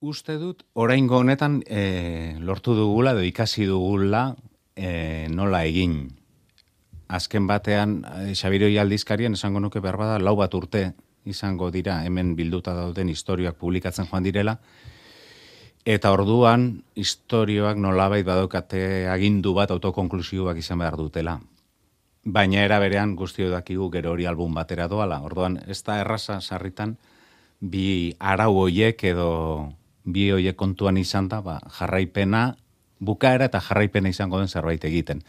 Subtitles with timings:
[0.00, 4.30] Uste dut, oraingo honetan e, lortu dugula, edo ikasi dugula
[4.72, 5.98] e, nola egin.
[7.12, 10.94] Azken batean, e, Xabiroi aldizkarien esango nuke behar bada, lau bat urte
[11.28, 14.54] izango dira, hemen bilduta dauden historioak publikatzen joan direla,
[15.84, 16.64] eta orduan
[16.96, 21.34] historioak nolabait badokate agindu bat autokonklusioak izan behar dutela.
[22.24, 25.20] Baina era berean guztio dakigu gero hori album batera doala.
[25.20, 26.96] Orduan, ez da erraza sarritan
[27.60, 29.28] bi arau hoiek edo
[30.04, 32.54] bi hoiek kontuan izan da, ba, jarraipena,
[33.00, 35.22] bukaera eta jarraipena izango den zerbait egiten.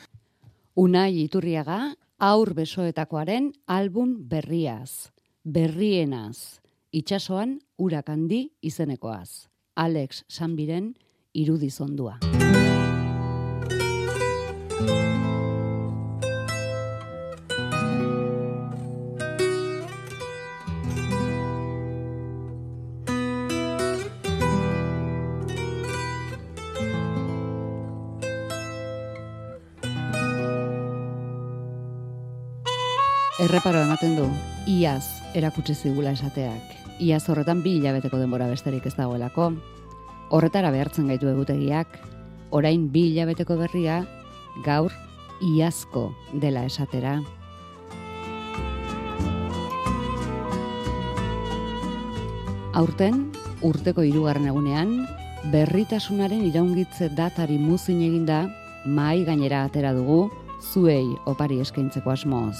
[0.75, 5.11] Unai Iturriaga, aur besoetakoaren album berriaz,
[5.43, 9.47] berrienaz, itxasoan urakandi izenekoaz.
[9.75, 10.93] Alex Sanbiren
[11.33, 12.19] irudizondua.
[33.41, 34.27] Erreparo ematen du,
[34.69, 36.75] iaz erakutsi zigula esateak.
[37.01, 39.47] Iaz horretan bi hilabeteko denbora besterik ez dagoelako.
[40.29, 41.95] Horretara behartzen gaitu egutegiak,
[42.53, 43.95] orain bi hilabeteko berria,
[44.61, 44.93] gaur
[45.41, 46.11] iazko
[46.43, 47.15] dela esatera.
[52.77, 53.23] Aurten,
[53.65, 54.93] urteko hirugarren egunean,
[55.49, 58.43] berritasunaren iraungitze datari muzin eginda,
[58.85, 60.27] mai gainera atera dugu,
[60.61, 62.59] zuei opari eskaintzeko asmoz.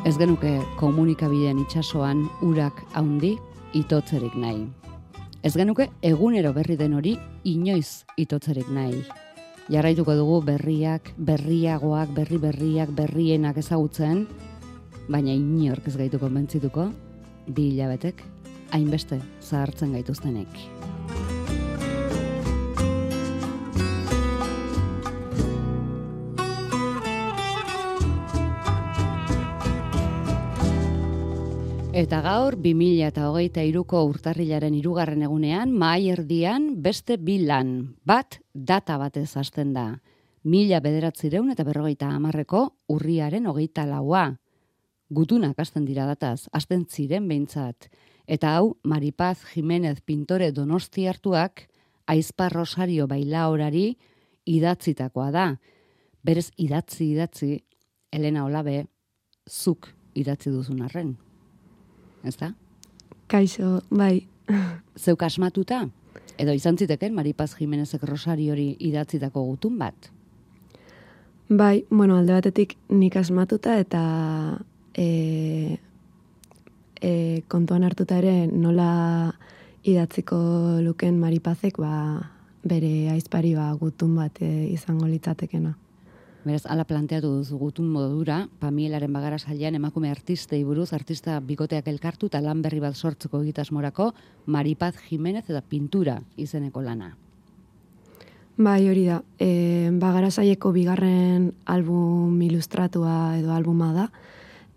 [0.00, 3.34] Ez genuke komunikabideen itsasoan urak haundi
[3.76, 4.62] itotzerik nahi.
[5.44, 9.02] Ez genuke egunero berri den hori inoiz itotzerik nahi.
[9.68, 14.24] Jarraituko dugu berriak, berriagoak, berri berriak, berrienak ezagutzen,
[15.08, 16.88] baina inork ez gaitu konbentzituko,
[17.46, 18.24] bi hilabetek,
[18.72, 20.99] hainbeste zahartzen gaituztenek.
[32.00, 37.74] Eta gaur, 2000 eta hogeita iruko urtarrilaren irugarren egunean, mai erdian beste bilan,
[38.08, 39.84] bat data batez hasten da.
[40.48, 42.62] Mila bederatzireun eta berrogeita amarreko
[42.96, 44.24] urriaren hogeita laua.
[45.12, 47.90] Gutunak hasten dira dataz, hasten ziren behintzat.
[48.24, 51.66] Eta hau, Maripaz Jimenez pintore donosti hartuak,
[52.08, 53.90] aizpar rosario baila horari
[54.48, 55.50] idatzitakoa da.
[56.24, 57.58] Berez idatzi idatzi,
[58.10, 58.86] Elena Olabe,
[59.44, 61.18] zuk idatzi duzun arren
[62.24, 62.52] ez da?
[63.30, 64.26] Kaixo, bai.
[64.98, 65.84] Zeuk asmatuta?
[66.40, 70.10] Edo izan ziteken Maripaz Jimenezek Rosario hori idatzitako gutun bat?
[71.50, 74.02] Bai, bueno, alde batetik nik asmatuta eta
[74.94, 75.78] e,
[77.00, 77.12] e,
[77.48, 79.34] kontuan hartuta ere nola
[79.82, 80.38] idatziko
[80.84, 81.92] luken Maripazek ba,
[82.62, 85.74] bere aizpari ba, gutun bat e, izango litzatekena.
[86.40, 92.30] Beraz, ala planteatu duzu gutun modura, Pamielaren bagara salian emakume artistei buruz, artista bikoteak elkartu
[92.30, 94.14] eta lan berri bat sortzeko egitasmorako,
[94.46, 97.12] Maripaz Jimenez eta pintura izeneko lana.
[98.56, 99.20] Bai, hori da.
[99.40, 104.08] E, bagara saieko bigarren album ilustratua edo albuma da.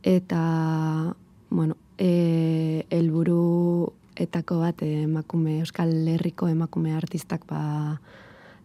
[0.04, 1.16] Eta,
[1.50, 8.02] bueno, e, elburu etako bat emakume, Euskal Herriko emakume artistak ba,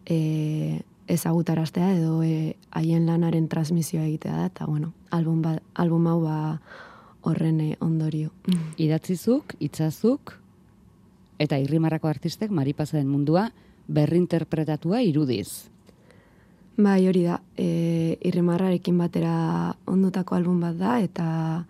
[0.04, 6.20] e, ezagutaraztea edo e, haien lanaren transmisioa egitea da, eta bueno, album, ba, album hau
[6.22, 6.36] ba
[7.22, 8.30] horren e, ondorio.
[8.84, 10.36] Idatzizuk, itzazuk,
[11.38, 13.48] eta irrimarrako artistek maripazaren mundua
[13.88, 15.70] berrinterpretatua irudiz.
[16.78, 21.64] Bai, hori da, e, irrimarrarekin batera ondutako album bat da, eta,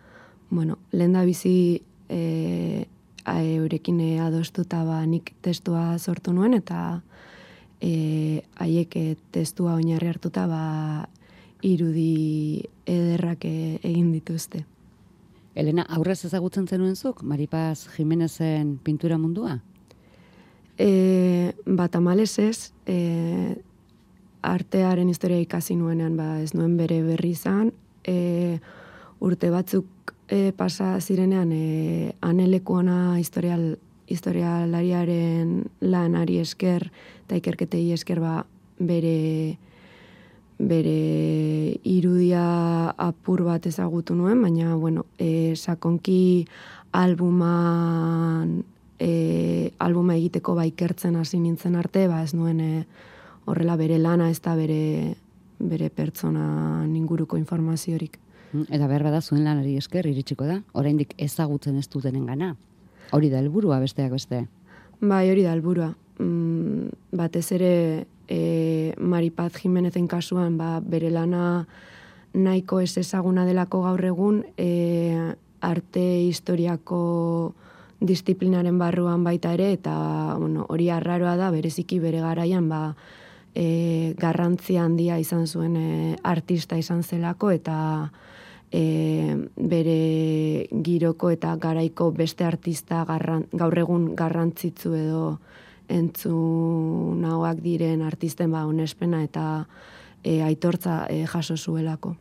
[0.50, 2.84] bueno, lehen da bizi e,
[3.28, 7.02] eurekin adostuta ba nik testua sortu nuen, eta
[7.80, 11.08] e, haiek e, testua oinarri hartuta ba
[11.62, 14.64] irudi ederrak e, egin dituzte.
[15.58, 19.58] Elena, aurrez ezagutzen zenuen zuk, Maripaz Jimenezen pintura mundua?
[20.78, 23.56] E, bat amalez ez, e,
[24.42, 27.72] artearen historia ikasi nuenean, ba, ez nuen bere berri izan,
[28.06, 28.60] e,
[29.18, 33.72] urte batzuk e, pasa zirenean, e, anelekuona historial
[34.08, 36.86] historialariaren lanari esker
[37.28, 38.46] eta ikerketei esker ba
[38.80, 39.58] bere
[40.58, 46.48] bere irudia apur bat ezagutu nuen, baina bueno, e, sakonki
[46.96, 48.64] albuman
[48.98, 52.72] e, albuma egiteko ba ikertzen hasi nintzen arte, ba ez nuen e,
[53.44, 55.14] horrela bere lana ez da bere
[55.58, 58.18] bere pertsona inguruko informaziorik.
[58.70, 62.54] Eta behar bada zuen lanari esker iritsiko da, oraindik ezagutzen ez dutenen gana.
[63.12, 64.46] Hori da helburua besteak beste.
[65.00, 65.92] Bai, hori da helburua.
[66.18, 66.47] Mm,
[67.12, 71.66] batez ere e, Maripaz Jimenezen kasuan, ba, bere lana
[72.34, 77.54] nahiko ez ezaguna delako gaur egun, e, arte historiako
[78.00, 82.94] disiplinaren barruan baita ere, eta bueno, hori arraroa da, bereziki bere garaian, ba,
[83.54, 87.78] e, garrantzia handia izan zuen e, artista izan zelako, eta
[88.70, 95.22] e, bere giroko eta garaiko beste artista garran, gaur egun garrantzitzu edo
[95.88, 99.66] entzunagoak diren artisten ba onespena eta
[100.22, 102.16] e, aitortza e, jaso zuelako.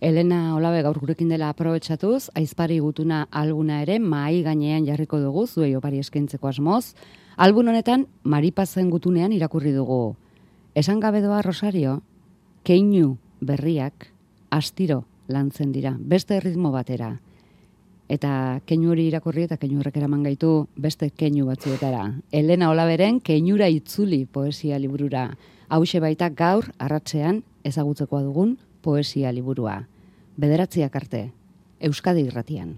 [0.00, 5.74] Elena Olabe gaur gurekin dela aprobetsatuz, aizpari gutuna alguna ere mai gainean jarriko dugu zuei
[5.76, 6.94] opari eskentzeko asmoz.
[7.36, 10.16] Albun honetan Maripazen gutunean irakurri dugu.
[10.74, 12.02] Esan gabe doa Rosario,
[12.64, 14.10] keinu berriak
[14.50, 17.23] astiro lantzen dira, beste ritmo batera.
[18.14, 22.04] Eta keinu hori irakurri eta keinu horrek eraman gaitu beste keinu batzuetara.
[22.30, 25.24] Elena Olaberen keinura itzuli poesia liburura.
[25.68, 28.56] Hauxe baita gaur arratzean ezagutzekoa dugun
[28.86, 29.80] poesia liburua.
[30.38, 31.26] Bederatziak arte,
[31.80, 32.76] Euskadi irratian.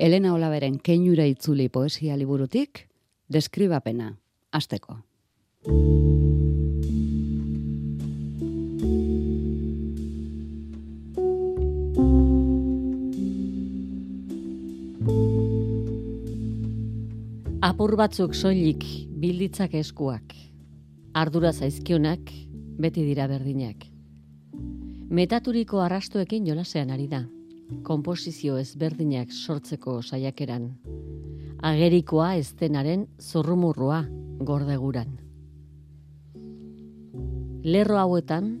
[0.00, 2.86] Elena Olaberen keinura itzuli poesia liburutik,
[3.28, 4.06] deskribapena,
[4.56, 4.94] asteko.
[17.60, 18.86] Apur batzuk soilik
[19.20, 20.32] bilditzak eskuak,
[21.12, 22.32] ardura zaizkionak
[22.80, 23.84] beti dira berdinak.
[25.10, 27.20] Metaturiko arrastoekin jolasean ari da
[27.82, 30.70] komposizio ezberdinak sortzeko saiakeran.
[31.62, 34.04] Agerikoa estenaren zorrumurrua
[34.40, 35.18] gordeguran.
[37.64, 38.54] Lerro hauetan,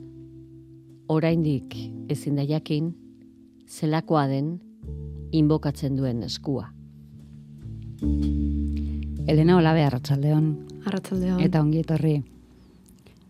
[1.08, 1.76] oraindik
[2.12, 2.92] ezin da jakin,
[3.68, 4.58] zelakoa den
[5.32, 6.68] inbokatzen duen eskua.
[9.30, 10.50] Elena Olabe, Arratxaldeon.
[10.86, 11.40] Arratxaldeon.
[11.44, 12.16] Eta ongi etorri.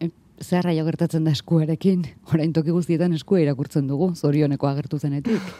[0.00, 0.08] E,
[0.40, 5.52] Zer raio gertatzen da eskuarekin, orain toki guztietan eskua irakurtzen dugu, zorioneko agertu zenetik.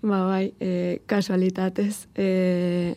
[0.00, 2.06] Ba, bai, e, kasualitatez.
[2.14, 2.94] E,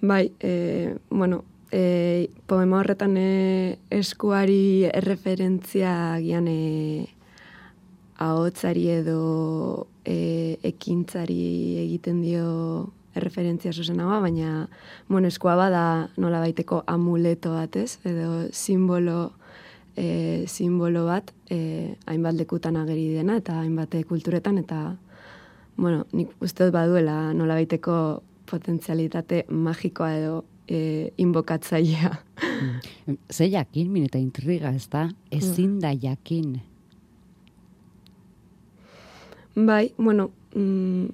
[0.00, 7.08] bai, e, bueno, e, poema horretan e, eskuari erreferentzia gian e,
[8.22, 14.68] ahotzari edo e, ekintzari egiten dio erreferentzia zuzen hau, baina
[15.08, 17.98] bueno, eskua bada nola baiteko amuleto bat, ez?
[18.06, 19.32] Edo simbolo,
[19.96, 25.00] e, simbolo bat, e, hainbat lekutan ageri dena, eta hainbat kulturetan, eta
[25.76, 32.12] bueno, nik uste dut baduela nola baiteko potentzialitate magikoa edo e, inbokatzaia.
[33.06, 33.18] Mm.
[33.30, 35.08] Ze jakin, min eta intriga, ez da?
[35.30, 36.56] Ezin da jakin.
[39.56, 41.08] Bai, bueno, mm,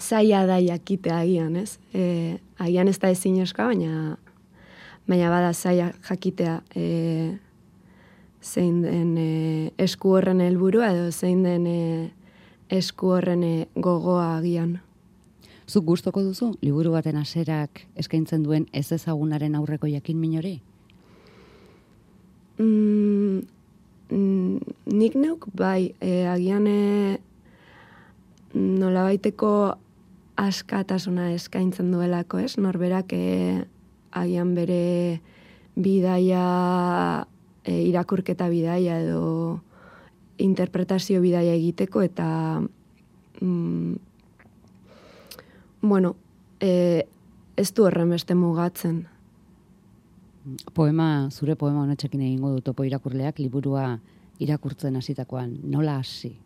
[0.00, 1.78] zaila da jakite agian, ez?
[1.94, 4.16] E, agian ez da ezin eska, baina,
[5.08, 7.38] baina bada zaila jakitea e,
[8.42, 11.80] zein den e, esku horren helburua edo zein den e,
[12.70, 14.80] esku horren eh, gogoa agian.
[15.66, 20.60] Zuk gustoko duzu liburu baten haserak eskaintzen duen ez ezagunaren aurreko jakin minori?
[22.58, 23.42] Mm,
[24.10, 24.60] mm,
[24.94, 27.18] nik neuk bai, e, agian e,
[28.54, 29.50] nolabaiteko
[30.36, 32.56] askatasuna eskaintzen duelako, ez?
[32.62, 33.64] Norberak e,
[34.14, 35.20] agian bere
[35.74, 37.26] bidaia,
[37.64, 39.60] e, irakurketa bidaia edo
[40.38, 42.26] interpretazio bidaia egiteko eta
[43.40, 43.94] mm,
[45.82, 46.16] bueno,
[46.60, 47.06] e,
[47.56, 49.06] ez du horren beste mugatzen.
[50.74, 53.98] Poema, zure poema honetxekin egingo du topo irakurleak liburua
[54.42, 56.36] irakurtzen hasitakoan nola hasi?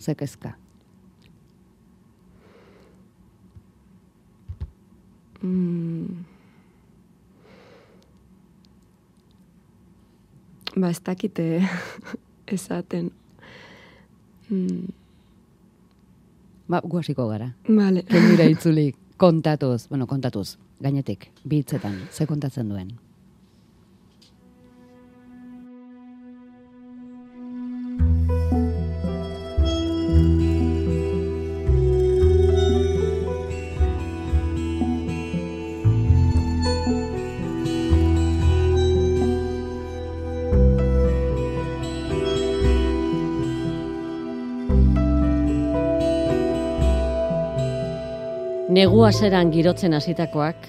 [0.00, 0.56] Zekezka.
[5.42, 6.24] Mm.
[10.76, 11.60] ba, ez dakite
[12.52, 13.10] esaten.
[14.50, 14.88] Mm,
[16.70, 17.52] Ba, guaziko gara.
[17.68, 18.02] vale.
[18.06, 22.92] Kenura itzulik, kontatuz, bueno, kontatuz, gainetik, bitzetan, ze kontatzen duen.
[48.80, 50.62] Negu aseran girotzen hasitakoak,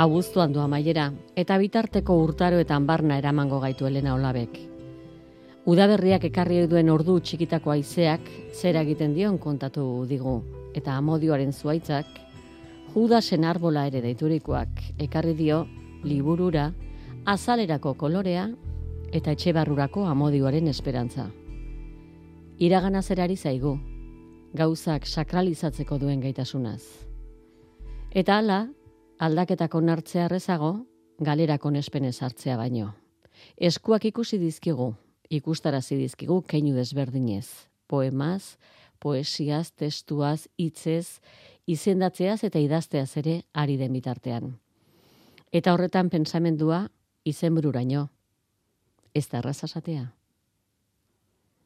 [0.00, 4.54] abuztuan du amaiera, eta bitarteko urtaroetan barna eramango gaitu Elena Olabek.
[5.68, 10.38] Udaberriak ekarri duen ordu txikitako haizeak zera egiten dion kontatu digu,
[10.72, 12.06] eta amodioaren zuaitzak,
[12.94, 15.58] Judasen arbola ere deiturikoak ekarri dio
[16.04, 16.70] liburura,
[17.26, 18.46] azalerako kolorea
[19.12, 21.26] eta etxe barrurako amodioaren esperantza.
[22.70, 23.76] Iragana zerari zaigu,
[24.56, 27.07] gauzak sakralizatzeko duen gaitasunaz.
[28.08, 28.62] Eta hala,
[29.20, 30.86] aldaketak onartzea errezago,
[31.20, 32.94] galerako nespenez hartzea baino.
[33.60, 34.94] Eskuak ikusi dizkigu,
[35.28, 37.68] ikustarazi dizkigu keinu desberdinez.
[37.86, 38.56] Poemaz,
[38.98, 41.20] poesiaz, testuaz, hitzez,
[41.66, 44.56] izendatzeaz eta idazteaz ere ari den bitartean.
[45.52, 46.86] Eta horretan pentsamendua
[47.28, 48.08] izenbururaino.
[49.12, 50.06] Ez da erraza esatea.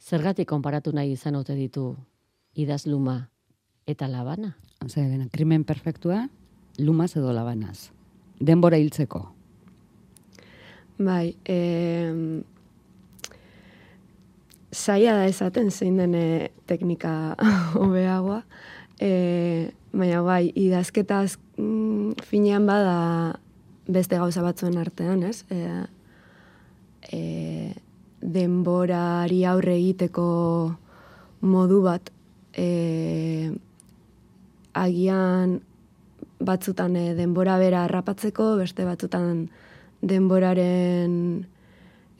[0.02, 1.94] Zergatik konparatu nahi izan ote ditu
[2.58, 3.28] idazluma
[3.86, 4.56] eta labana?
[4.88, 6.28] Zer, krimen perfektua,
[6.78, 7.90] lumaz edo labanaz.
[8.40, 9.22] Denbora hiltzeko.
[11.02, 12.42] Bai, e,
[14.72, 17.36] zaila da esaten zein den eh, teknika
[17.78, 18.42] hobeagoa.
[19.02, 23.38] E, baina bai, idazketaz mm, finean bada
[23.86, 25.44] beste gauza batzuen artean, ez?
[25.50, 25.62] E,
[27.12, 27.22] e,
[28.22, 30.24] denborari aurre egiteko
[31.42, 32.12] modu bat
[32.54, 33.50] e,
[34.72, 35.60] agian
[36.40, 39.46] batzutan e, denbora bera harrapatzeko, beste batzutan
[40.02, 41.14] denboraren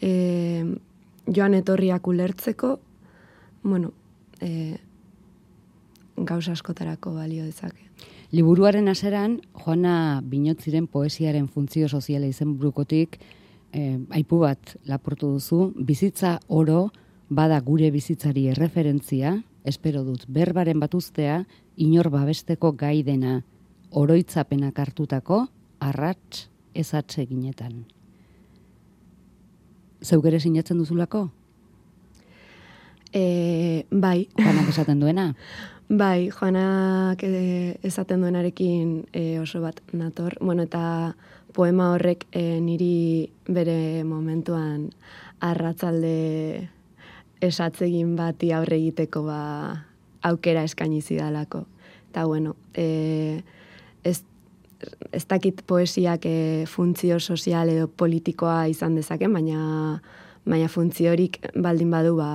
[0.00, 0.12] e,
[1.26, 2.78] joan etorriak ulertzeko,
[3.62, 3.92] bueno,
[4.40, 4.78] e,
[6.16, 7.88] gauza askotarako balio dezake.
[8.32, 13.18] Liburuaren aseran, Joana Binotziren poesiaren funtzio soziala izen burukotik,
[13.72, 16.90] eh, aipu bat laportu duzu, bizitza oro
[17.28, 21.42] bada gure bizitzari erreferentzia, espero dut berbaren batuztea,
[21.76, 23.42] inor babesteko gai dena,
[23.90, 25.46] oroitzapenak hartutako,
[25.80, 27.84] arrats ezatze ginetan.
[30.02, 31.28] Zeugere sinatzen duzulako?
[33.12, 35.28] E, bai, Joanak esaten duena?
[36.02, 40.38] bai, Joanak e, esaten duenarekin e, oso bat nator.
[40.40, 41.14] Bueno, eta
[41.52, 44.88] poema horrek e, niri bere momentuan
[45.44, 46.70] arratzalde
[47.42, 49.40] esatzegin bati aurre egiteko ba,
[50.22, 51.64] aukera eskaini zidalako.
[52.10, 53.42] Eta bueno, e,
[54.04, 54.22] ez,
[55.12, 60.02] ez dakit poesiak e, funtzio sozial edo politikoa izan dezaken, baina,
[60.44, 62.32] baina funtziorik baldin badu ba,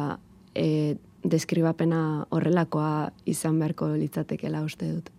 [0.56, 0.98] e,
[1.28, 5.14] deskribapena horrelakoa izan beharko litzatekela uste dut.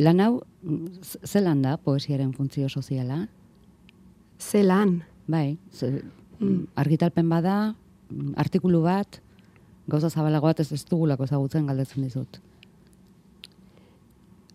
[0.00, 0.32] Lan hau,
[0.62, 3.24] mm, zelan da poesiaren funtzio soziala?
[4.40, 6.02] Ze lan, Bai, ze,
[6.74, 7.89] argitalpen bada, mm,
[8.36, 9.20] artikulu bat,
[9.88, 12.40] gauza zabalago bat ez ez dugulako ezagutzen galdetzen dizut.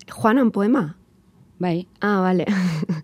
[0.08, 0.96] Juanan poema?
[1.60, 2.46] Bai, Ah, vale.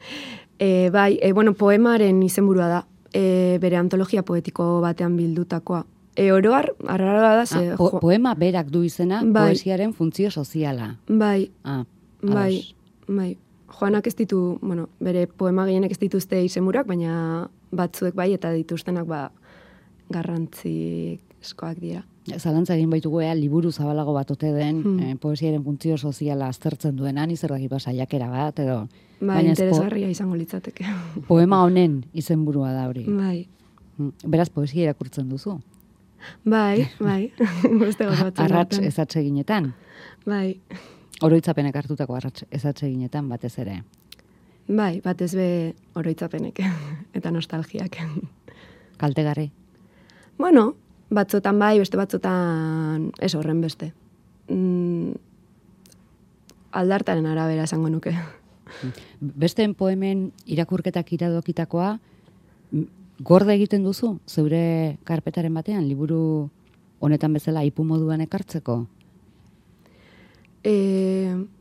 [0.60, 2.82] e, bai, e, bueno, poemaren izenburua da.
[3.14, 5.86] E, bere antologia poetiko batean bildutakoa.
[6.16, 9.52] E, oroar, arrara da, ze, ah, po, poema berak du izena Bai.
[9.54, 10.98] poesiaren funtzio soziala.
[11.08, 11.84] bai, Ah,
[12.22, 12.76] bai, ados.
[13.08, 13.38] bai.
[13.72, 19.08] Joanak ez ditu, bueno, bere poema gehienek ez dituzte izenburuak, baina batzuek bai eta dituztenak
[19.08, 19.32] ba
[20.12, 22.04] garrantzi eskoak dira.
[22.38, 25.00] Zalantza egin baitugu ea liburu zabalago bat ote den Hmm.
[25.00, 28.88] eh, poesiaren funtzio soziala aztertzen duena, ni zer dakipa saiakera bat, edo...
[29.22, 30.86] Bai, baina ez po- interesgarria izango litzateke.
[31.28, 33.06] poema honen izenburua da hori.
[33.08, 33.48] bai,
[33.98, 35.60] Mm, Beraz, poesia irakurtzen duzu.
[36.46, 37.32] bai, bai.
[37.82, 38.84] Beste Arrats artean.
[38.86, 39.74] ezatseginetan.
[40.26, 40.60] Bai,
[41.22, 43.84] Oroitzapenek hartutako arrats ezatseginetan batez ere.
[44.68, 46.60] bai, batez be oroitzapenek
[47.14, 47.98] eta nostalgiak.
[48.98, 49.52] Kaltegarri.
[50.42, 50.74] Bueno,
[51.14, 53.92] batzutan bai, beste batzutan ez horren beste.
[54.50, 55.12] Mm,
[56.82, 58.16] aldartaren arabera esango nuke.
[59.44, 61.92] Besteen poemen irakurketak iradokitakoa,
[63.22, 66.50] gorde egiten duzu, zeure karpetaren batean, liburu
[67.06, 68.80] honetan bezala ipu moduan ekartzeko?
[70.66, 70.74] E,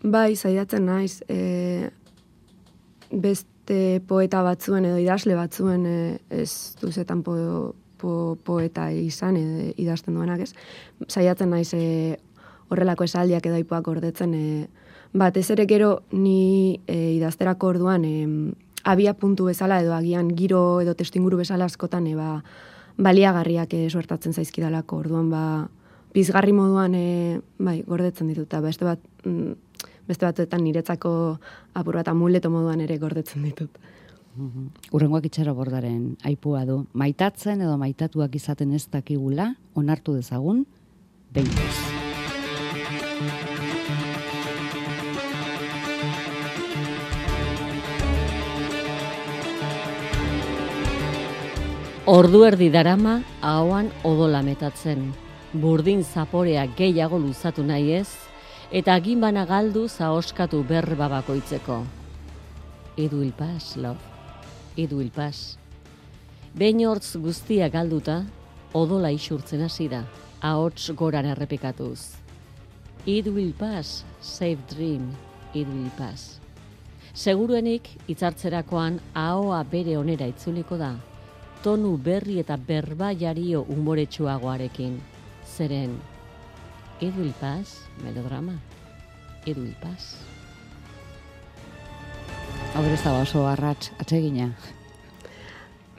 [0.01, 1.91] bai, zaidatzen naiz, e,
[3.13, 6.01] beste poeta batzuen edo idazle batzuen e,
[6.33, 7.37] ez duzetan po
[8.00, 10.52] po, poeta izan edo idazten duenak ez.
[11.09, 12.16] Saiatzen naiz e,
[12.71, 14.69] horrelako esaldiak edo aipuak gordetzen, e,
[15.12, 18.26] batez ere gero ni e, idazterako orduan e,
[18.85, 22.40] abia puntu bezala edo agian giro edo testinguru bezala askotan e, ba,
[22.97, 25.45] baliagarriak e, suertatzen zaizkidalako orduan ba,
[26.14, 29.52] bizgarri moduan e, bai, gordetzen ditut, eta beste bat, mm,
[30.09, 31.12] beste batzuetan niretzako
[31.75, 33.71] apur bat amuleto moduan ere gordetzen ditut.
[34.95, 36.85] Urrengoak itxaro bordaren aipua du.
[36.95, 40.65] Maitatzen edo maitatuak izaten ez dakigula, onartu dezagun,
[41.35, 41.79] behintzaz.
[52.11, 55.13] Ordu erdi darama ahoan odola metatzen.
[55.53, 58.09] Burdin zaporea gehiago luzatu nahi ez,
[58.71, 61.83] eta aginbana galdu zaoskatu berba bakoitzeko.
[62.99, 64.10] Edu ilpas, love.
[64.79, 65.57] Edu ilpas.
[66.55, 68.21] Behin hortz guztia galduta,
[68.75, 70.05] odola isurtzen hasi da,
[70.41, 72.15] ahots goran errepikatuz.
[73.07, 75.11] Edu ilpas, safe dream,
[75.55, 76.39] edu ilpas.
[77.15, 80.95] Seguruenik, hitzartzerakoan ahoa bere onera itzuliko da,
[81.65, 85.00] tonu berri eta berba jario umoretsuagoarekin.
[85.57, 85.99] Zeren,
[87.03, 88.61] edu ilpas, melodrama,
[89.47, 90.30] edu ilpas.
[92.71, 94.53] Hau ez da oso arratz, atsegina.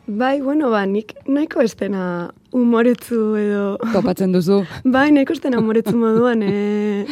[0.08, 2.04] Bai, bueno, ba, nik nahiko estena
[2.56, 3.63] umoretzu edo...
[3.92, 4.62] Topatzen duzu.
[4.96, 7.06] Bai, nahiko estena umoretzu moduan, e,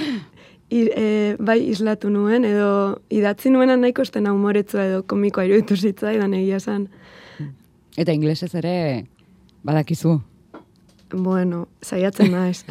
[0.72, 6.34] i, e, bai, islatu nuen, edo idatzi nuena nahiko estena umoretzu edo komikoa iruditu zitzaidan
[6.40, 6.88] egia esan.
[8.00, 8.74] Eta inglesez ere
[9.68, 10.16] badakizu.
[11.12, 12.64] Bueno, saiatzen naiz.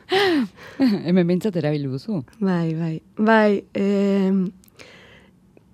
[1.06, 2.22] Hemen bintzat erabil duzu.
[2.40, 2.94] bai, bai.
[3.18, 4.30] Bai, e,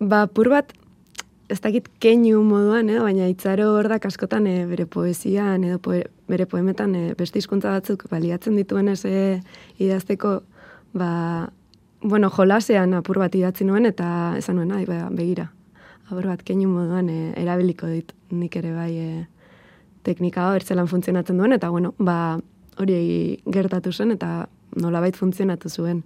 [0.01, 0.73] ba, pur bat,
[1.49, 2.99] ez dakit keinu moduan, eh?
[3.01, 8.09] baina itzaro hordak askotan eh, bere poesian edo poe, bere poemetan eh, beste hizkuntza batzuk
[8.11, 9.41] baliatzen dituen ez eh,
[9.79, 10.41] idazteko,
[10.95, 11.11] ba,
[12.03, 15.51] bueno, jolasean apur bat idatzi nuen eta esan nuen, ai, ba, begira.
[16.07, 19.25] Apur bat keinu moduan eh, erabiliko dit nik ere bai eh,
[20.07, 22.39] teknika hau ertzelan funtzionatzen duen, eta bueno, ba,
[22.79, 26.03] hori gertatu zen eta nolabait funtzionatu zuen.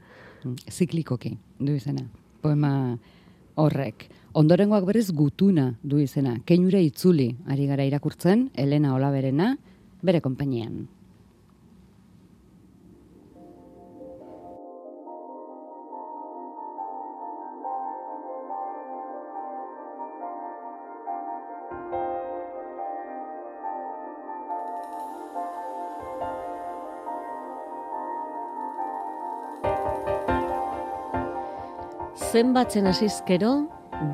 [0.70, 2.06] Ziklikoki du izena.
[2.40, 2.96] Poema
[3.54, 4.08] horrek.
[4.32, 6.36] Ondorengoak berez gutuna du izena.
[6.46, 9.56] Keinura itzuli ari gara irakurtzen, Elena Olaberena,
[10.02, 10.86] bere konpainian.
[32.30, 33.48] Zenbatzen hasizkero,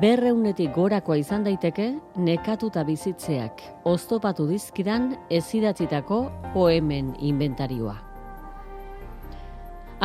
[0.01, 6.17] berreunetik gorakoa izan daiteke, nekatuta bizitzeak, oztopatu dizkidan ezidatzitako
[6.55, 7.93] poemen inventarioa.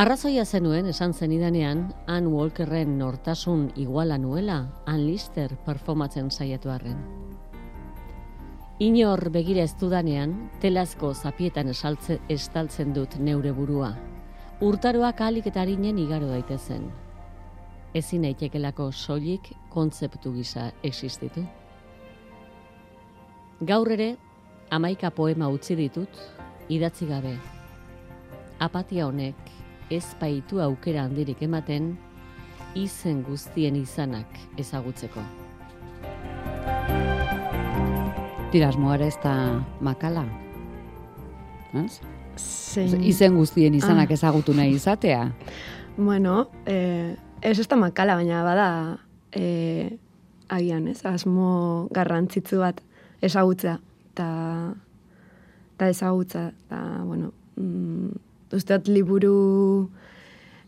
[0.02, 6.98] Arrazoia zenuen esan zenidanean, Ann Walkerren nortasun iguala nuela, Ann Lister performatzen saiatu arren.
[8.78, 13.94] Inor begira ez dudanean, telazko zapietan esaltze, estaltzen dut neure burua.
[14.60, 16.90] Urtaroak alik eta harinen igaro daitezen.
[17.94, 21.42] Ezin naitekelako soilik kontzeptu gisa existitu.
[23.68, 24.16] Gaur ere,
[24.70, 26.16] amaika poema utzi ditut,
[26.72, 27.34] idatzi gabe.
[28.64, 29.36] Apatia honek,
[29.90, 31.92] ez baitu aukera handirik ematen,
[32.74, 35.20] izen guztien izanak ezagutzeko.
[38.52, 39.34] Tirasmoa ez da
[39.80, 40.24] makala.
[41.74, 42.00] Ez?
[42.36, 43.02] Zein...
[43.04, 44.12] Izen guztien izanak Ah.
[44.14, 45.30] ezagutu nahi izatea.
[45.96, 48.68] Bueno, eh, ez ez da makala, baina bada
[49.32, 49.98] eh,
[50.48, 52.80] agian, ez, asmo garrantzitsu bat
[53.22, 53.78] ezagutza,
[54.12, 54.28] eta
[55.74, 58.10] eta ezagutza, eta, bueno, mm,
[58.54, 59.90] uste dut liburu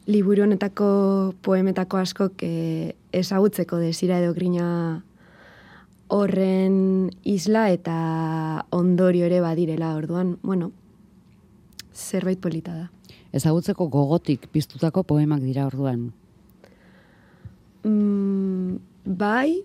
[0.06, 5.04] liburu honetako poemetako askok eh, ezagutzeko desira edo grina
[6.08, 10.72] horren isla eta ondorio ere badirela, orduan, bueno,
[11.94, 12.90] zerbait polita da.
[13.34, 16.12] Ezagutzeko gogotik piztutako poemak dira orduan.
[17.84, 19.62] Mm, bai,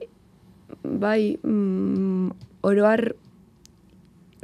[0.83, 2.31] bai, mm,
[2.67, 3.15] oroar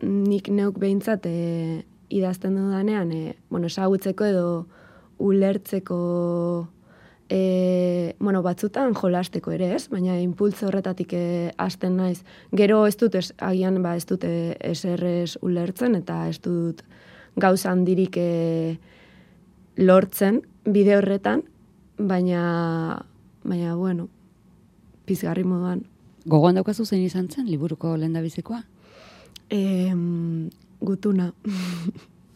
[0.01, 4.47] nik neuk behintzat e, idazten dudanean, e, bueno, esagutzeko edo
[5.19, 5.99] ulertzeko,
[7.29, 11.25] e, bueno, batzutan jolasteko ere ez, baina impultzo horretatik e,
[11.57, 12.23] hasten naiz.
[12.55, 16.83] Gero ez dut, ez, agian ba, ez dut eserrez ulertzen eta ez dut
[17.35, 18.77] gauza handirik e,
[19.77, 21.43] lortzen bide horretan,
[21.97, 23.05] baina,
[23.45, 24.10] baina, bueno,
[25.05, 25.86] pizgarri moduan.
[26.25, 28.63] Gogoan daukazu zein izan zen liburuko lehendabizikoa?
[29.53, 29.93] E,
[30.81, 31.31] gutuna.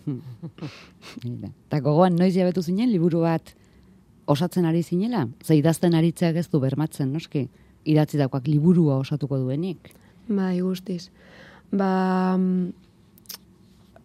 [0.09, 3.55] Eta gogoan, noiz jabetu zinen, liburu bat
[4.29, 5.27] osatzen ari zinela?
[5.43, 7.47] Ze idazten aritzeak ez du bermatzen, noski?
[7.89, 9.93] Idatzi dakoak liburua osatuko duenik.
[10.29, 11.09] Bai, guztiz.
[11.73, 12.37] Ba,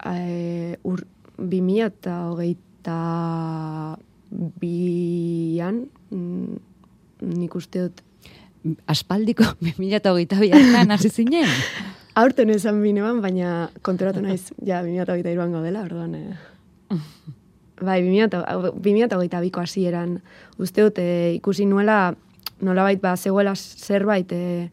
[0.09, 1.05] e, ur,
[1.37, 2.99] bimila eta hogeita
[4.61, 6.57] bian, mm,
[7.25, 8.05] nik uste dut,
[8.89, 11.49] Aspaldiko 2008 bian hasi zinen?
[12.21, 16.99] aurten esan binean, baina konturatu naiz, ja, bimila eta hogeita iruan gaudela, orduan, e,
[17.85, 20.21] Bai, 2008 biko hasieran
[20.63, 22.15] uste dut e, ikusi nuela
[22.63, 24.71] nolabait ba zegoela zerbait e,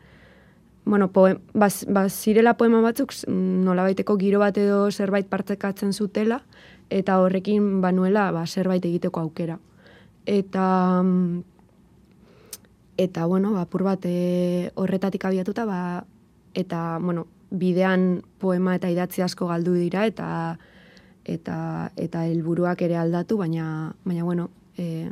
[0.85, 6.43] bueno, poem, ba, ba, zirela poema batzuk nolabaiteko giro bat edo zerbait partzekatzen zutela
[6.89, 9.57] eta horrekin banuela ba, zerbait egiteko aukera.
[10.25, 11.01] Eta
[12.97, 16.05] eta bueno, ba, pur bat e, horretatik abiatuta ba,
[16.53, 20.57] eta bueno, bidean poema eta idatzi asko galdu dira eta
[21.25, 25.11] eta eta helburuak ere aldatu, baina baina bueno, e,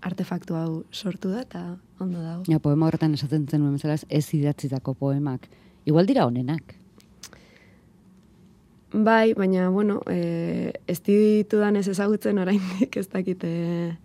[0.00, 1.62] artefaktu hau sortu da eta
[2.00, 2.44] ondo dago.
[2.48, 5.48] Ja, poema horretan esaten zen nuen ez idatzitako poemak.
[5.84, 6.74] Igual dira honenak.
[8.92, 13.96] Bai, baina, bueno, e, ez ditudan ez ezagutzen oraindik ez dakite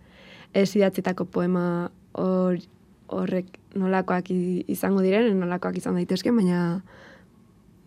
[0.54, 2.60] ez idatzitako poema hor,
[3.08, 6.80] horrek nolakoak izango diren, nolakoak izan daitezke, baina,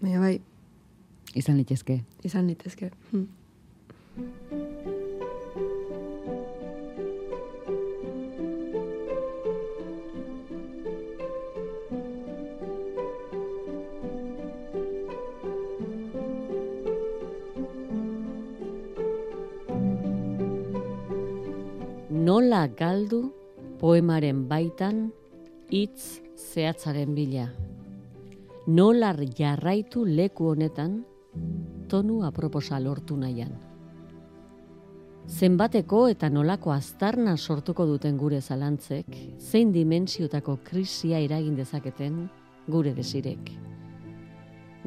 [0.01, 0.37] baina bai,
[1.35, 2.01] Izan litezke.
[2.25, 2.89] Izan litezke.
[3.11, 3.27] Hmm.
[22.09, 23.38] Nola galdu
[23.79, 25.07] poemaren baitan
[25.71, 27.47] hitz zehatzaren bila.
[28.67, 30.99] Nolar jarraitu leku honetan
[31.87, 33.53] tonu aproposa lortu nahian.
[35.29, 42.23] Zenbateko eta nolako aztarna sortuko duten gure zalantzek, zein dimensiotako krisia eragin dezaketen
[42.67, 43.51] gure desirek.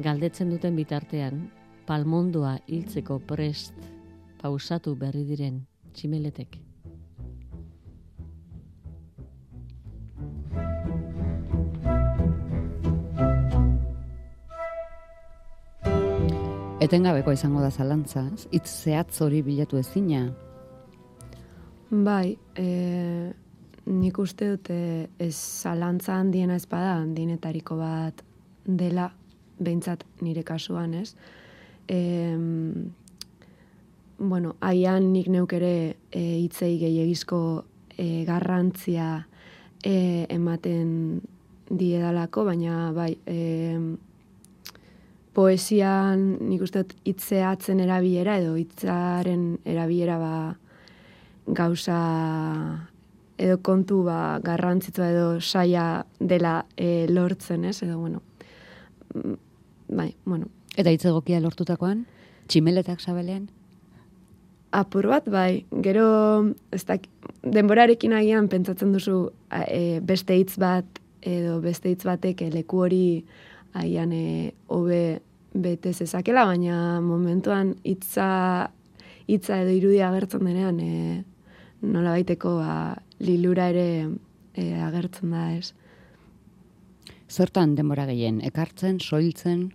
[0.03, 1.47] Galdetzen duten bitartean,
[1.87, 3.73] palmondoa hiltzeko prest
[4.41, 6.72] pausatu berri diren tximeletek.
[16.83, 20.25] Etengabeko izango da zalantza, hitz zehatz hori bilatu ezina.
[21.93, 22.65] Bai, e,
[23.87, 24.79] nik uste dute
[25.21, 28.19] ez zalantza handiena ezpada, handienetariko bat
[28.65, 29.07] dela,
[29.63, 31.13] behintzat nire kasuan, ez?
[31.87, 32.35] E,
[34.19, 35.75] bueno, aian nik neuk ere
[36.11, 37.43] e, hitzei gehiagizko
[37.95, 39.11] e, garrantzia
[39.79, 41.21] e, ematen
[41.69, 43.39] diedalako, baina bai, e,
[45.33, 50.33] poesian nik uste dut hitzeatzen erabilera edo hitzaren erabilera ba
[51.47, 51.99] gauza
[53.37, 57.81] edo kontu ba garrantzitsua edo saia dela e, lortzen, ez?
[57.83, 58.21] Edo bueno.
[59.13, 59.33] Mm,
[59.89, 60.47] bai, bueno.
[60.77, 62.05] Eta hitz egokia lortutakoan
[62.47, 63.49] tximeletak sabelean
[64.73, 66.07] apur bat bai, gero
[66.73, 66.97] ez da,
[67.45, 69.17] denborarekin agian pentsatzen duzu
[69.67, 73.05] e, beste hitz bat edo beste hitz batek leku hori
[73.73, 75.21] aian e, hobe
[75.53, 78.71] bete zezakela, baina momentuan hitza
[79.27, 81.23] hitza edo irudia agertzen denean e,
[81.83, 82.73] nola baiteko ba,
[83.23, 83.87] lilura ere
[84.53, 85.73] e, agertzen da ez.
[87.29, 89.71] Zertan denbora gehien, ekartzen, soiltzen,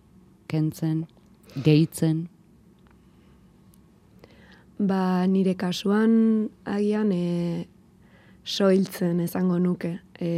[0.51, 1.07] kentzen,
[1.65, 2.27] gehitzen?
[4.79, 6.13] Ba, nire kasuan
[6.69, 7.67] agian e,
[8.45, 9.97] soiltzen ezango nuke.
[10.21, 10.31] E,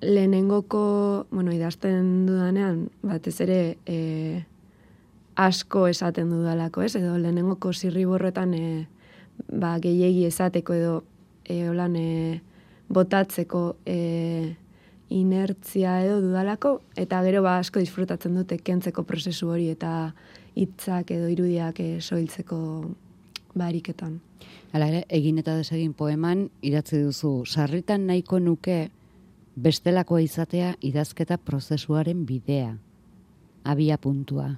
[0.00, 4.44] lehenengoko, bueno, idazten dudanean, batez ere e,
[5.38, 6.94] asko esaten dudalako, ez?
[6.98, 8.86] Edo lehenengoko zirriborretan e,
[9.50, 10.94] ba, gehiegi esateko edo
[11.44, 12.40] e, holan e,
[12.88, 14.54] botatzeko e,
[15.08, 20.12] inertzia edo dudalako, eta gero ba asko disfrutatzen dute kentzeko prozesu hori eta
[20.58, 22.60] hitzak edo irudiak e, soiltzeko
[23.58, 24.20] bariketan.
[24.72, 28.90] Hala ere, egin eta desegin poeman, idatzi duzu, sarritan nahiko nuke,
[29.62, 32.76] bestelakoa izatea idazketa prozesuaren bidea,
[33.64, 34.50] abia puntua.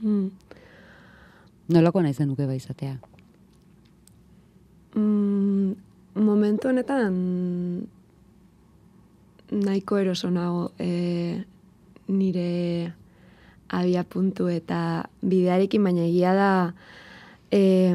[0.00, 0.30] Hmm.
[1.68, 2.96] Nolako nahi zenuke ba izatea?
[4.96, 5.74] Mm,
[6.14, 7.18] momentu honetan
[9.50, 11.44] nahiko eroso nago e,
[12.08, 12.92] nire
[13.68, 16.50] abia puntu eta bidearekin, baina egia da
[17.52, 17.94] e,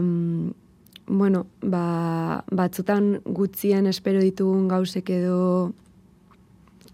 [1.07, 5.73] bueno, ba, batzutan gutzien espero ditugun gauzek edo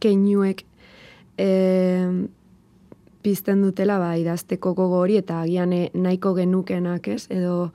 [0.02, 0.66] keinuek
[1.38, 1.48] e,
[3.22, 7.72] pizten dutela ba, idazteko gogo hori eta agian eh, nahiko genukenak ez, edo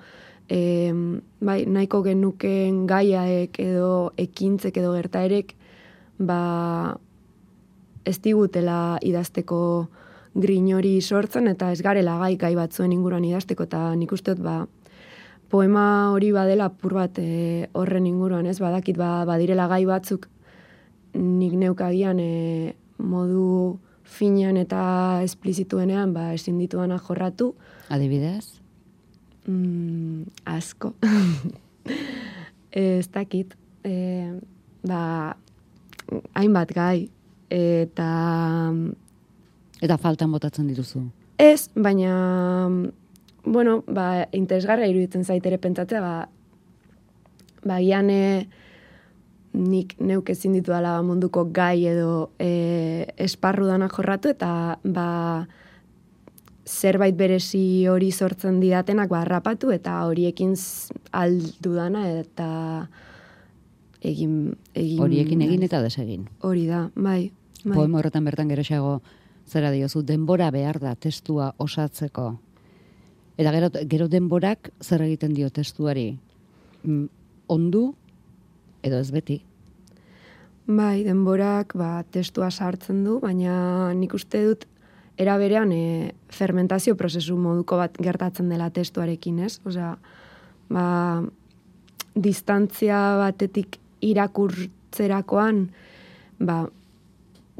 [0.49, 0.92] e,
[1.40, 5.55] bai, nahiko genuken gaiaek edo ekintzek edo gertaerek
[6.18, 6.96] ba,
[8.05, 9.61] ez digutela idazteko
[10.37, 13.64] grin hori sortzen eta ez garela gai gai batzuen inguruan idazteko.
[13.64, 14.59] Eta nik uste dut ba,
[15.50, 20.28] poema hori badela pur bat e, horren inguruan ez badakit ba, badirela gai batzuk
[21.16, 27.54] nik neukagian e, modu finean eta esplizituenean ba, ezin dituana jorratu.
[27.90, 28.61] Adibidez?
[29.46, 30.94] Mm, asko.
[32.72, 33.56] ez dakit.
[33.85, 34.32] E,
[34.87, 35.35] ba,
[36.35, 37.09] hainbat gai.
[37.50, 38.11] Eta...
[39.82, 41.04] Eta faltan botatzen dituzu?
[41.38, 42.14] Ez, baina...
[43.46, 46.28] Bueno, ba, interesgarra iruditzen zaitere pentsatzea, ba,
[47.64, 48.48] ba, giane,
[49.56, 54.50] nik neuk ezin ditu dala munduko gai edo e, esparru danak jorratu eta
[54.85, 55.09] ba,
[56.66, 60.54] zerbait berezi hori sortzen didatenak ba, rapatu eta horiekin
[61.12, 62.48] aldu dana eta
[64.02, 66.28] egin, egin horiekin egin eta desegin.
[66.42, 67.30] Hori da, bai.
[67.64, 67.76] bai.
[67.78, 69.00] Poema horretan bertan geroxago
[69.46, 72.35] zera diozu, denbora behar da testua osatzeko.
[73.37, 76.14] Eta gero, gero denborak zer egiten dio testuari.
[76.85, 77.07] Mm,
[77.53, 77.90] ondu
[78.83, 79.42] edo ez beti.
[80.66, 84.64] Bai, denborak ba, testua sartzen du, baina nik uste dut
[85.16, 89.61] era berean e, fermentazio prozesu moduko bat gertatzen dela testuarekin, ez?
[89.64, 89.94] Osea,
[90.72, 90.87] ba,
[92.16, 95.62] distantzia batetik irakurtzerakoan,
[96.40, 96.64] ba,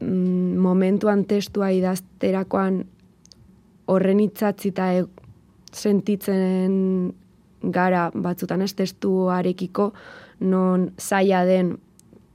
[0.01, 2.83] mm, momentuan testua idazterakoan
[3.87, 5.07] horren itzatzita e,
[5.72, 7.14] sentitzen
[7.62, 9.92] gara batzutan ez testuarekiko,
[10.40, 11.76] non zaila den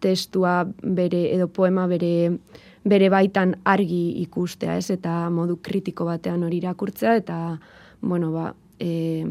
[0.01, 2.31] testua bere edo poema bere
[2.83, 4.89] bere baitan argi ikustea, ez?
[4.89, 7.37] Eta modu kritiko batean hori irakurtzea eta
[8.01, 8.47] bueno, ba,
[8.81, 9.27] e,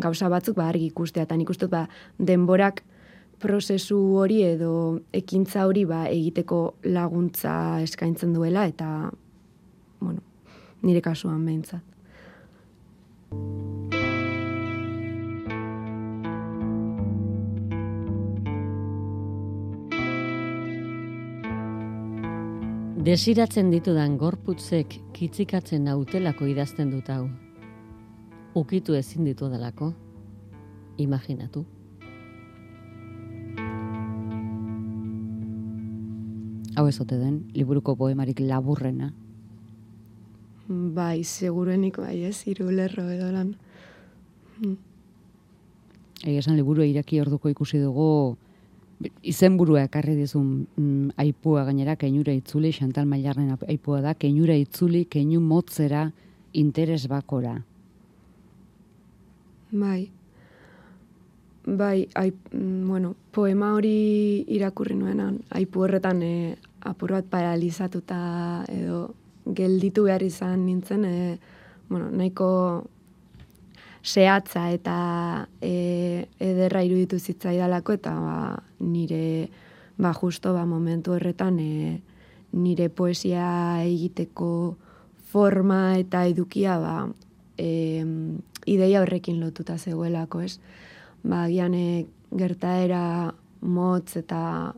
[0.00, 1.86] gauza batzuk ba argi ikustea eta nikustut ba
[2.18, 2.82] denborak
[3.42, 9.10] prozesu hori edo ekintza hori ba egiteko laguntza eskaintzen duela eta
[10.00, 10.20] bueno,
[10.82, 11.91] nire kasuan behintzat.
[23.02, 27.24] Desiratzen ditudan gorputzek kitzikatzen nautelako idazten dut hau.
[28.54, 29.88] Ukitu ezin ditu dalako.
[31.02, 31.64] Imaginatu.
[36.76, 39.10] Hau ezote den, liburuko poemarik laburrena.
[40.72, 43.54] Bai, segurenik bai ez, iru lerro edo lan.
[44.56, 44.76] Hmm.
[46.22, 48.36] esan liburu iraki orduko ikusi dugu,
[49.26, 55.40] izenburua ekarri dizun mm, aipua gainera keinura itzuli Chantal Mailarren aipua da keinura itzuli keinu
[55.40, 56.10] motzera
[56.52, 57.56] interes bakora.
[59.72, 60.10] Bai.
[61.66, 69.14] Bai, ai, mm, bueno, poema hori irakurri nuenan, aipu horretan e, apur bat paralizatuta edo
[69.46, 71.38] gelditu behar izan nintzen, e,
[71.88, 72.48] bueno, nahiko
[74.02, 78.38] zehatza eta e, ederra iruditu zitzaidalako eta ba,
[78.80, 79.48] nire
[79.96, 82.00] ba, justo ba, momentu horretan e,
[82.52, 84.76] nire poesia egiteko
[85.32, 86.96] forma eta edukia ba,
[87.56, 88.02] e,
[88.66, 90.58] ideia horrekin lotuta zegoelako, ez?
[91.22, 94.74] Ba, gian e, gertaera motz eta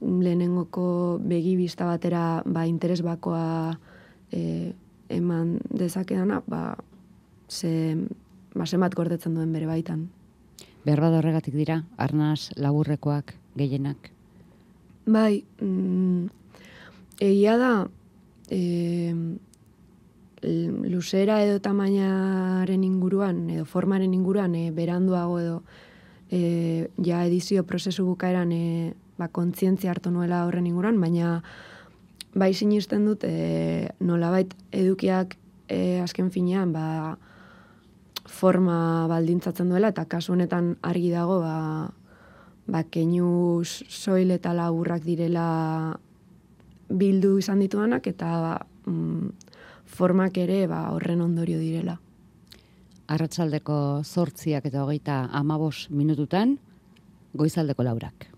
[0.00, 3.78] lehenengoko begibista batera ba, interes bakoa
[4.32, 4.72] e,
[5.08, 6.76] eman dezakeana, ba,
[7.48, 7.96] ze
[8.54, 10.08] basemat gordetzen duen bere baitan.
[10.86, 14.10] Behar horregatik dira, arnaz laburrekoak gehienak?
[15.06, 16.26] Bai, mm,
[17.22, 17.72] egia da,
[18.50, 19.14] e,
[20.42, 25.62] luzera edo tamainaren inguruan, edo formaren inguruan, e, beranduago edo,
[26.30, 31.42] e, ja edizio prozesu bukaeran, e, ba, kontzientzia hartu nuela horren inguruan, baina
[32.36, 35.36] bai sinisten dut, e, nolabait edukiak
[35.68, 37.16] e, azken finean, ba,
[38.26, 41.92] forma baldintzatzen duela, eta kasu honetan argi dago, ba,
[42.66, 45.96] ba keinu soil eta laburrak direla
[46.90, 48.54] bildu izan dituanak, eta ba,
[48.86, 49.30] mm,
[49.86, 51.98] formak ere ba, horren ondorio direla.
[53.06, 56.58] Arratsaldeko zortziak eta hogeita amabos minututan,
[57.38, 58.35] goizaldeko laurak.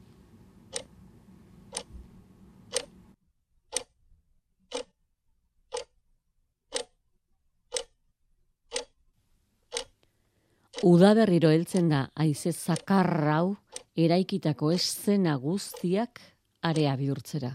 [10.86, 13.56] Udaberriro heltzen da haize zakarrau
[13.98, 16.20] eraikitako eszena guztiak
[16.62, 17.50] area bihurtzera.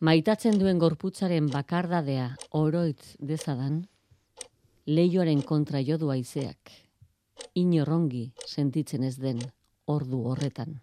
[0.00, 3.86] maitatzen duen gorputzaren bakardadea oroitz dezadan,
[4.86, 6.72] leioaren kontra jodu aizeak,
[7.54, 9.38] inorrongi sentitzen ez den
[9.86, 10.80] ordu horretan.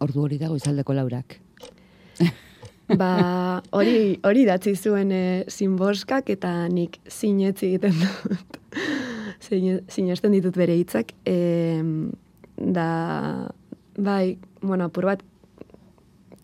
[0.00, 1.38] Ordu hori dago izaldeko laurak.
[2.96, 8.58] Ba, hori, hori datzi zuen e, zinboskak eta nik sinetzi egiten dut.
[9.94, 11.12] Sinesten ditut bere hitzak.
[11.28, 11.82] E,
[12.56, 12.88] da,
[13.96, 15.24] bai, bueno, apur bat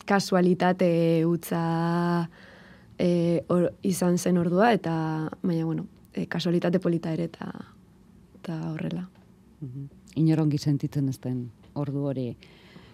[0.05, 2.29] kasualitate utza
[2.99, 4.95] e, or, izan zen ordua, eta,
[5.43, 7.51] baina, bueno, e, kasualitate polita ere eta,
[8.41, 9.09] eta horrela.
[9.61, 9.89] Mhm.
[10.21, 12.29] Inorongi sentitzen ez den ordu hori.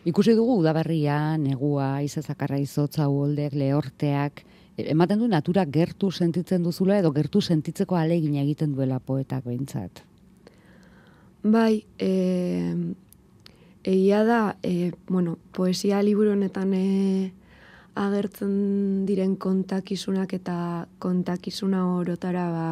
[0.09, 4.41] Ikusi dugu udaberria, negua, izazakarra izotza, uoldek, lehorteak,
[4.79, 10.01] e, ematen du natura gertu sentitzen duzula edo gertu sentitzeko alegin egiten duela poetak behintzat.
[11.43, 12.73] Bai, e,
[13.85, 17.33] egia da, e, bueno, poesia liburu honetan e,
[18.01, 22.69] agertzen diren kontakizunak eta kontakizuna orotara ba,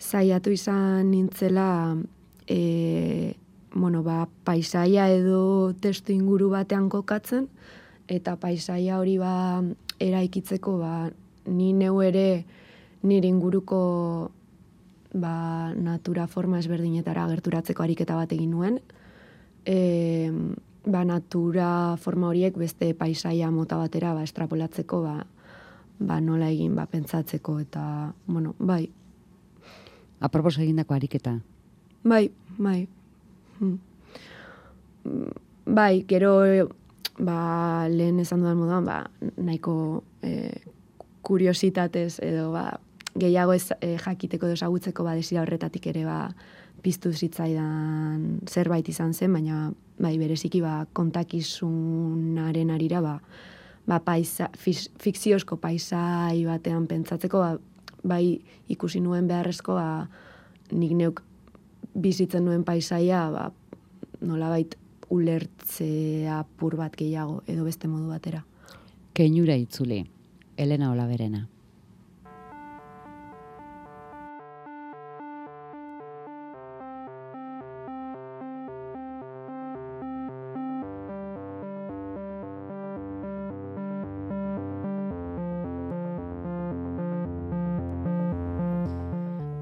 [0.00, 1.96] zaiatu izan nintzela
[2.44, 3.36] e,
[3.74, 7.48] bueno, ba, paisaia edo testu inguru batean kokatzen,
[8.10, 9.62] eta paisaia hori ba,
[10.00, 11.10] eraikitzeko ba,
[11.46, 12.44] ni neu ere
[13.02, 13.80] nire inguruko
[15.14, 18.80] ba, natura forma ezberdinetara gerturatzeko ariketa bat egin nuen.
[19.64, 20.30] E,
[20.86, 25.16] ba, natura forma horiek beste paisaia mota batera ba, estrapolatzeko ba,
[25.98, 28.88] ba, nola egin ba, pentsatzeko eta, bueno, bai.
[30.20, 31.38] Apropos egindako ariketa?
[32.04, 32.88] Bai, bai.
[33.60, 33.78] Hmm.
[35.66, 36.32] Bai, gero
[37.20, 39.04] ba, lehen esan dudan moduan, ba,
[39.36, 40.60] nahiko e,
[41.22, 42.80] kuriositatez edo ba,
[43.14, 46.18] gehiago ez e, jakiteko edo esagutzeko ba, desira horretatik ere ba,
[46.80, 49.70] piztu zitzaidan zerbait izan zen, baina
[50.00, 53.18] bai, bereziki ba, kontakizunaren arira ba,
[53.86, 57.54] ba, paisa, fikziozko paisai batean pentsatzeko ba,
[58.02, 58.40] bai
[58.72, 59.90] ikusi nuen beharrezko ba,
[60.72, 61.24] nik neuk
[61.94, 63.50] bizitzen nuen paisaia, ba,
[64.20, 64.76] nolabait
[65.10, 68.44] ulertzea pur bat gehiago, edo beste modu batera.
[69.14, 70.04] Keinura itzuli,
[70.56, 71.46] Elena Olaberena.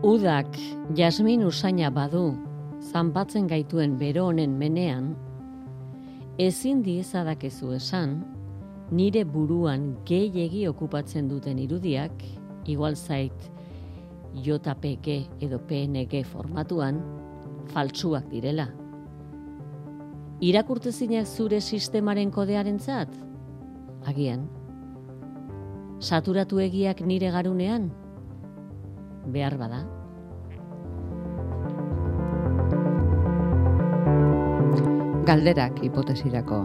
[0.09, 0.49] Udak
[0.97, 2.31] jasmin usaina badu,
[2.81, 5.11] zanpatzen gaituen bero honen menean,
[6.41, 8.15] ezin diezadakezu esan,
[8.89, 12.25] nire buruan gehiegi okupatzen duten irudiak,
[12.65, 13.51] igual zait
[14.47, 17.03] JPG edo PNG formatuan,
[17.75, 18.71] faltsuak direla.
[20.41, 23.13] Irakurtezinak zure sistemaren kodearen zat?
[24.09, 24.49] Agian.
[26.01, 27.91] Saturatu egiak nire garunean?
[29.29, 29.85] Behar bada.
[35.29, 36.63] Galderak hipotesirako.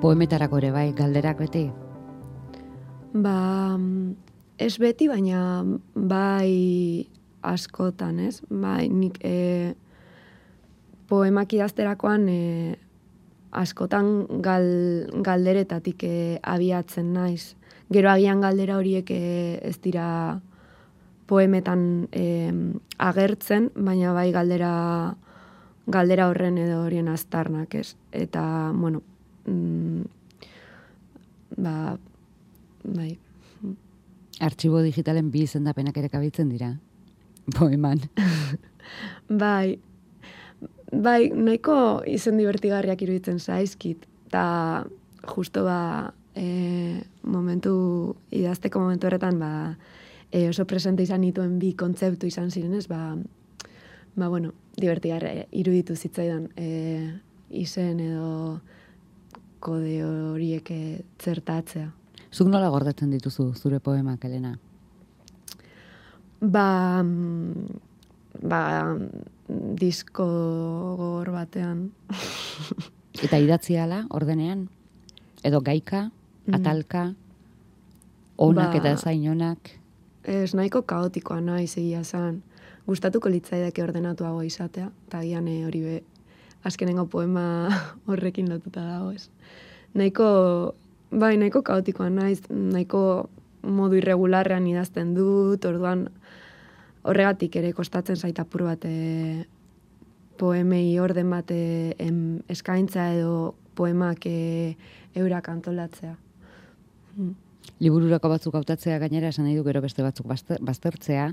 [0.00, 1.66] Poemetarako ere bai galderak beti?
[3.12, 3.76] Ba,
[4.56, 5.42] ez beti, baina
[5.92, 7.04] bai
[7.44, 8.38] askotan, ez?
[8.48, 9.74] Bai, nik e,
[11.10, 12.40] poemak idazterakoan e,
[13.52, 14.10] askotan
[14.44, 14.68] gal,
[15.24, 17.58] galderetatik e, abiatzen naiz.
[17.92, 19.22] Gero agian galdera horiek e,
[19.68, 20.08] ez dira
[21.28, 21.82] poemetan
[22.16, 22.26] e,
[22.96, 24.72] agertzen, baina bai galdera
[25.88, 27.96] galdera horren edo horien aztarnak, ez?
[28.12, 28.42] Eta,
[28.74, 29.02] bueno,
[29.46, 30.02] mm,
[31.56, 31.96] ba,
[32.84, 33.16] bai.
[34.44, 36.74] Artxibo digitalen bi izendapenak ere kabitzen dira,
[37.56, 38.04] poeman.
[39.44, 39.78] bai,
[40.92, 44.44] bai, nahiko izen divertigarriak iruditzen zaizkit, eta
[45.26, 49.52] justo ba, e, momentu, idazteko momentu horretan, ba,
[50.30, 53.16] e, oso presente izan nituen bi kontzeptu izan zirenez, ba,
[54.14, 56.68] ba, bueno, divertigarra iruditu zitzaidan e,
[57.50, 58.60] izen edo
[59.60, 60.70] kode horiek
[61.18, 61.88] zertatzea.
[62.32, 64.52] Zuk nola gordetzen dituzu zure poemak, Elena?
[66.38, 67.02] Ba,
[68.42, 68.60] ba,
[69.48, 70.26] disko
[71.00, 71.88] gor batean.
[73.24, 74.68] Eta idatzi ala, ordenean?
[75.42, 76.04] Edo gaika,
[76.46, 76.54] mm.
[76.54, 77.08] atalka,
[78.38, 79.72] onak ba, eta zainonak?
[80.22, 82.42] Ez nahiko kaotikoa nahi zegia zan
[82.88, 85.96] gustatuko litzaidake ordenatuago izatea, eta gian eh, hori be,
[86.64, 87.44] azkenengo poema
[88.08, 89.28] horrekin lotuta dago, ez.
[89.94, 90.28] Nahiko,
[91.10, 93.28] bai, nahiko kaotikoa naiz, nahiko
[93.62, 96.08] modu irregularrean idazten dut, orduan
[97.08, 99.44] horregatik ere kostatzen zaita pur bat e,
[100.38, 101.92] poemei orden bat e,
[102.52, 104.76] eskaintza edo poemak e,
[105.18, 106.14] eurak antolatzea.
[107.82, 111.32] Libururako batzuk hautatzea gainera esan nahi du gero beste batzuk bazter- baztertzea.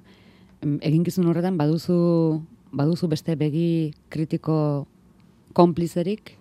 [0.64, 2.41] Eginkizun horretan baduzu
[2.76, 4.88] baduzu beste begi kritiko
[5.56, 6.36] konplizerik?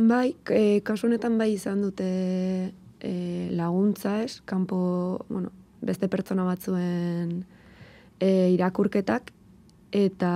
[0.00, 2.06] Bai, e, kasu honetan bai izan dute
[3.00, 3.12] e,
[3.52, 5.50] laguntza ez, kanpo, bueno,
[5.84, 7.42] beste pertsona batzuen
[8.18, 9.32] e, irakurketak,
[9.92, 10.32] eta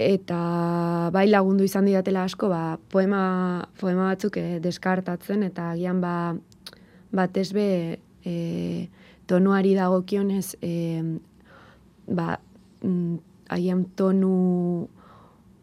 [0.00, 0.38] eta
[1.12, 6.14] bai lagundu izan didatela asko, ba, poema, poema batzuk e, deskartatzen, eta agian ba,
[7.12, 7.68] batez be
[8.24, 8.34] e,
[9.30, 10.74] tonuari dagokionez e,
[12.10, 12.34] ba,
[12.82, 13.14] mm,
[13.54, 14.34] agian tonu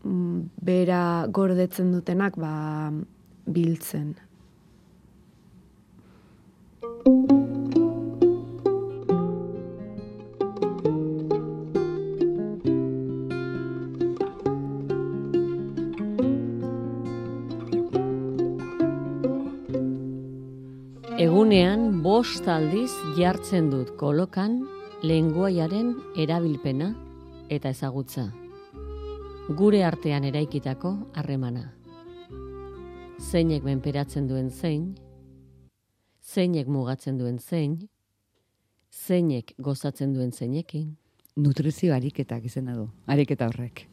[0.08, 2.54] mm, bera gordetzen dutenak ba,
[3.48, 4.16] biltzen.
[22.18, 24.56] Bost aldiz jartzen dut kolokan
[25.06, 26.88] lenguaiaren erabilpena
[27.54, 28.24] eta ezagutza.
[29.60, 31.68] Gure artean eraikitako harremana.
[33.22, 34.88] Zeinek menperatzen duen zein,
[36.26, 37.76] zeinek mugatzen duen zein,
[38.90, 40.88] zeinek gozatzen duen zeinekin.
[41.36, 42.88] Nutrizio ariketak izena du.
[43.06, 43.84] Ariketa horrek.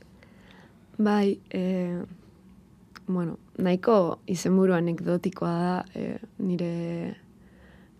[0.96, 2.00] Bai, e,
[3.04, 3.98] bueno, nahiko
[4.32, 6.72] izenburu anekdotikoa da, e, nire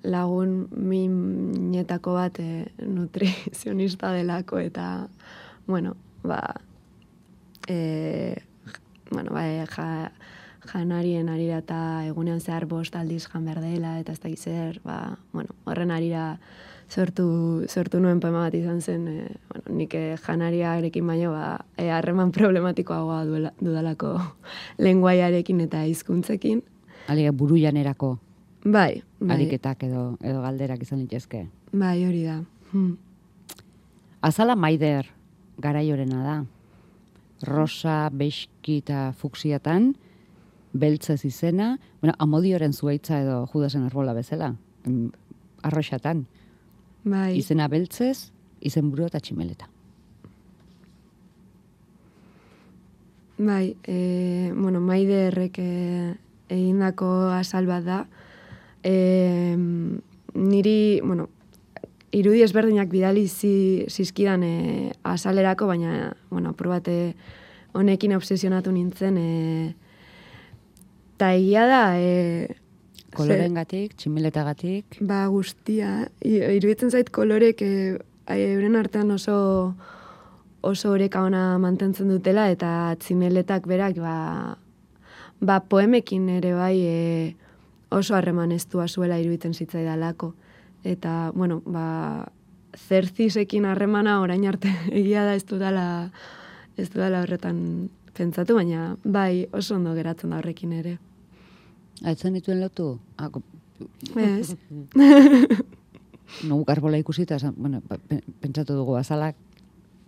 [0.04, 5.08] lagun minetako bat e, nutrizionista delako eta,
[5.66, 6.40] bueno, ba,
[7.68, 8.36] e,
[9.10, 10.12] bueno, ba, e, ja,
[10.68, 11.78] janarien arira eta
[12.08, 16.38] egunean zehar bost aldiz jan behar dela eta ez da zer, ba, bueno, horren arira
[16.88, 21.88] sortu, sortu nuen poema bat izan zen, e, bueno, nik eh, janariarekin baino, ba, e,
[21.90, 24.18] harreman problematikoagoa duela, dudalako
[24.84, 26.62] lenguaiarekin eta hizkuntzekin.
[27.08, 28.18] Alega buru janerako
[28.64, 31.46] Bai, bai, ariketak edo, edo galderak izan litezke.
[31.72, 32.42] bai, hori da.
[32.72, 32.96] Hmm.
[34.22, 35.10] Azala maider
[35.58, 36.36] garaiorena da.
[37.44, 39.94] Rosa, beski eta fuksiatan,
[40.72, 44.54] beltzez izena, bueno, amodioren zuaitza edo judasen arbola bezala,
[44.86, 45.08] mm,
[45.62, 46.24] arroxatan.
[47.04, 49.68] Bai, Izena beltzez, izenburu eta tximeleta.
[53.36, 56.14] bai, e, bueno, maide errek e,
[56.48, 58.06] egindako azal bat da.
[58.84, 59.54] E,
[60.34, 61.28] niri, bueno,
[62.12, 67.14] irudi ezberdinak bidali zi, zizkidan e, azalerako, baina, bueno, probate
[67.74, 69.74] honekin obsesionatu nintzen, e,
[71.16, 72.60] ta egia da, e,
[73.14, 76.08] Kolorengatik, tximeletagatik, Ba, guztia.
[76.26, 77.74] Iruditzen zait kolorek e,
[78.34, 79.36] euren artean oso
[80.64, 84.16] oso oreka ona mantentzen dutela eta tximeletak berak ba,
[85.40, 86.96] ba poemekin ere bai e,
[87.94, 90.34] oso harreman estua zuela iruditzen zitzaidalako.
[90.84, 92.28] Eta, bueno, ba,
[92.76, 96.10] zerzisekin harremana orain arte egia da ez dudala,
[96.76, 100.98] ez dudala horretan pentsatu, baina bai oso ondo geratzen da horrekin ere.
[102.04, 102.98] Aitzen dituen lotu?
[103.16, 103.42] Ah, ko-
[104.16, 104.54] Ez?
[106.48, 109.36] no, garbola ikusita, bueno, pe- pentsatu dugu azalak,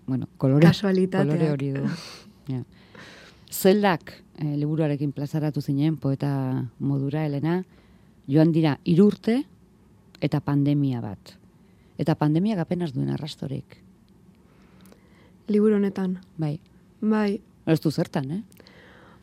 [0.07, 1.83] bueno, kolore, kolore hori du.
[2.53, 2.63] ja.
[3.57, 6.31] Zeldak, eh, liburuarekin plazaratu zinen, poeta
[6.79, 7.63] modura, Elena,
[8.29, 9.39] joan dira irurte
[10.21, 11.33] eta pandemia bat.
[11.97, 13.79] Eta pandemiak apenas duen arrastorik.
[15.49, 16.19] Liburu honetan.
[16.37, 16.59] Bai,
[17.01, 18.43] Bai, ez du zertan, eh?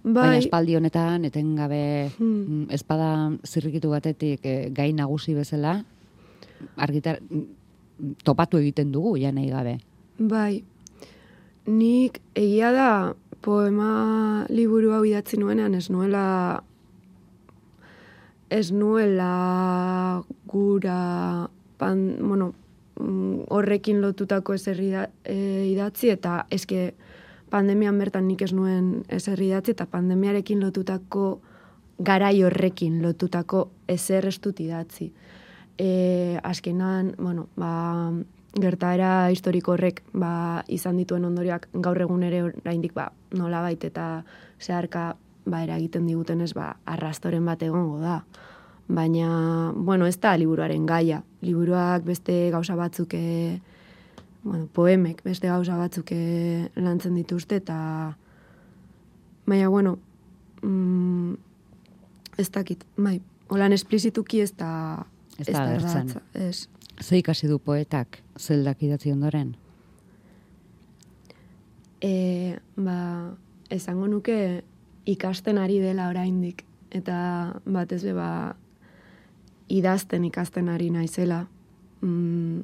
[0.03, 2.43] Baina bai, espaldi honetan, etengabe Hmm.
[2.47, 5.85] mm, espada zirrikitu batetik eh, gai nagusi bezala,
[6.75, 9.77] argitar, mm, topatu egiten dugu, ja nahi gabe.
[10.19, 10.63] bai.
[11.65, 16.63] Nik egia da poema liburu hau idatzi nuenean ez nuela
[18.53, 22.53] ez nuela gura pan, bueno,
[22.99, 26.93] mm, horrekin lotutako ezer ida- e, idatzi eta eske
[27.49, 31.39] pandemian bertan nik ez nuen ezer idatzi eta pandemiarekin lotutako
[31.99, 35.11] garai horrekin lotutako ezer ez dut idatzi.
[35.77, 38.11] E, azkenan, bueno, ba,
[38.61, 44.23] gertaera historiko horrek ba, izan dituen ondorioak gaur egun ere oraindik ba, nola bait eta
[44.61, 48.21] zeharka ba, eragiten digutenez ba, arrastoren bat egongo da.
[48.93, 51.21] Baina, bueno, ez da liburuaren gaia.
[51.41, 53.61] Liburuak beste gauza batzuk, e,
[54.43, 57.77] bueno, poemek beste gauza batzuk e, lantzen dituzte, eta
[59.47, 59.97] baina, bueno,
[60.61, 61.33] mm,
[62.37, 65.05] ez dakit, bai, holan esplizituki ez da,
[65.37, 66.21] Ez da agertzen.
[66.33, 66.67] ez.
[67.01, 69.55] Ze ikasi du poetak zeldak idatzi ondoren?
[72.01, 73.31] E, ba,
[73.69, 74.63] esango nuke
[75.05, 76.65] ikasten ari dela oraindik.
[76.93, 78.55] eta batez be ba
[79.69, 81.47] idazten ikasten ari naizela.
[82.01, 82.61] Mm,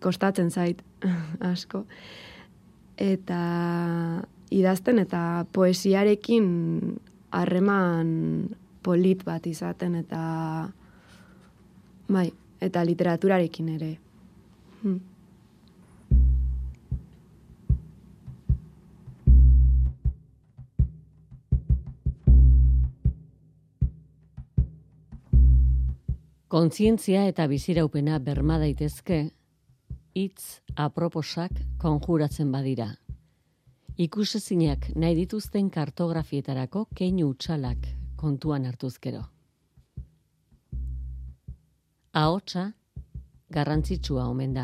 [0.00, 0.82] kostatzen zait
[1.52, 1.84] asko.
[2.96, 3.40] Eta
[4.50, 6.46] idazten eta poesiarekin
[7.36, 8.08] harreman
[8.82, 10.22] polit bat izaten eta
[12.08, 12.30] bai,
[12.60, 13.92] eta literaturarekin ere.
[14.82, 15.00] Hmm.
[26.46, 29.16] Kontzientzia eta biziraupena berma daitezke,
[30.16, 32.86] hitz aproposak konjuratzen badira.
[34.00, 39.24] Ikusezinak nahi dituzten kartografietarako keinu utxalak kontuan hartuzkero.
[42.16, 42.70] Ahotsa
[43.52, 44.62] garrantzitsua omen da.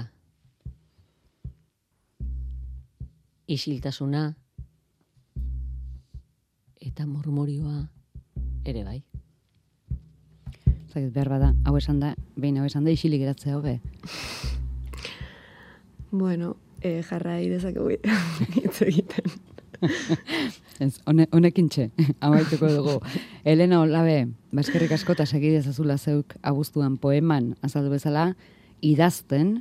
[3.44, 4.22] Isiltasuna
[6.80, 7.82] eta murmurioa
[8.64, 8.96] ere bai.
[10.88, 13.76] Zait, behar bada, hau esan da, behin hau esan da, isilik geratzea hobe.
[16.10, 17.92] Bueno, e, jarrai dezakegu
[18.62, 19.28] hitz egiten.
[20.82, 21.88] Ez, hone, honekin txe,
[22.26, 22.96] amaituko dugu.
[23.44, 28.32] Elena Olabe, baskerrik askota segidez azula zeuk abuztuan poeman azaldu bezala,
[28.82, 29.60] idazten,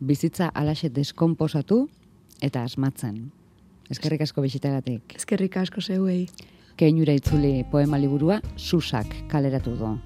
[0.00, 1.86] bizitza alaxe deskomposatu
[2.44, 3.30] eta asmatzen.
[3.90, 5.16] Eskerrik asko bisitagatik.
[5.18, 6.22] Eskerrik asko zeuei.
[6.80, 9.96] Keinura itzuli poema liburua, susak kaleratu du.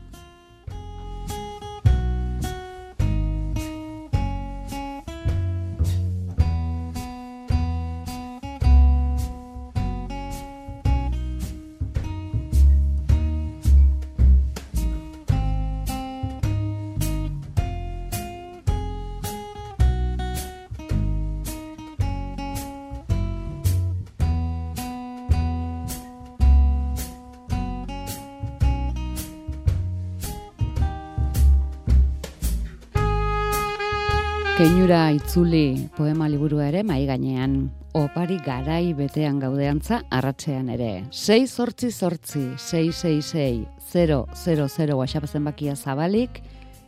[35.15, 37.71] Itzuli poema liburua ere mai gainean.
[37.95, 41.05] Opari garai betean gaudeantza arratsean ere.
[41.11, 46.41] 6 sortzi sortzi 666 000 WhatsApp zenbakia zabalik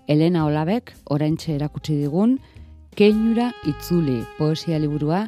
[0.09, 2.39] Elena Olabek oraintxe erakutsi digun
[2.97, 5.27] Keinura itzuli poesia liburua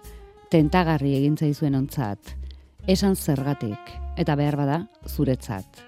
[0.50, 2.34] tentagarri egin zaizuen ontzat.
[2.88, 5.84] Esan zergatik eta behar bada zuretzat.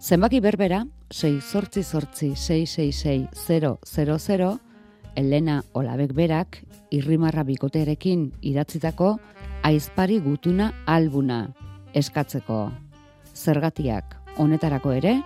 [0.00, 0.82] Zenbaki berbera
[1.12, 4.71] 6 sortzi sortzi 666 000
[5.16, 9.18] Elena Olabek berak irrimarra bikoterekin idatzitako
[9.62, 11.52] aizpari gutuna albuna
[11.94, 12.70] eskatzeko.
[13.34, 15.20] Zergatiak honetarako ere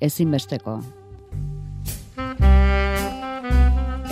[0.00, 0.80] ezinbesteko.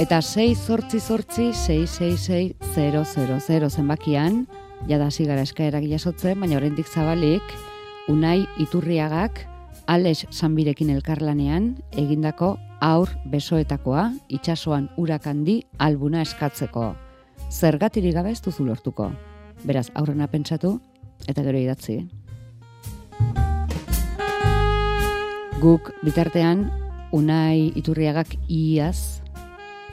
[0.00, 4.46] Eta 6 sortzi sortzi 666 zenbakian,
[4.88, 7.44] jada hasi gara eskaerak jasotzen, baina oraindik zabalik,
[8.08, 9.44] Unai Iturriagak
[9.86, 16.94] Alex Sanbirekin elkarlanean egindako aur besoetakoa itsasoan urak handi albuna eskatzeko.
[17.50, 19.10] Zergatirik gabe ez duzu lortuko.
[19.64, 20.78] Beraz, aurrena pentsatu
[21.28, 22.00] eta gero idatzi.
[25.60, 26.70] Guk bitartean
[27.12, 29.20] Unai Iturriagak iaz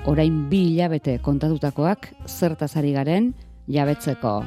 [0.07, 3.33] orain bi hilabete kontatutakoak zertaz ari garen
[3.67, 4.43] jabetzeko.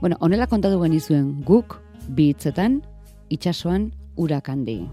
[0.00, 2.82] Bueno, honela kontatu genizuen guk bi hitzetan
[3.32, 4.84] itsasoan urak handi.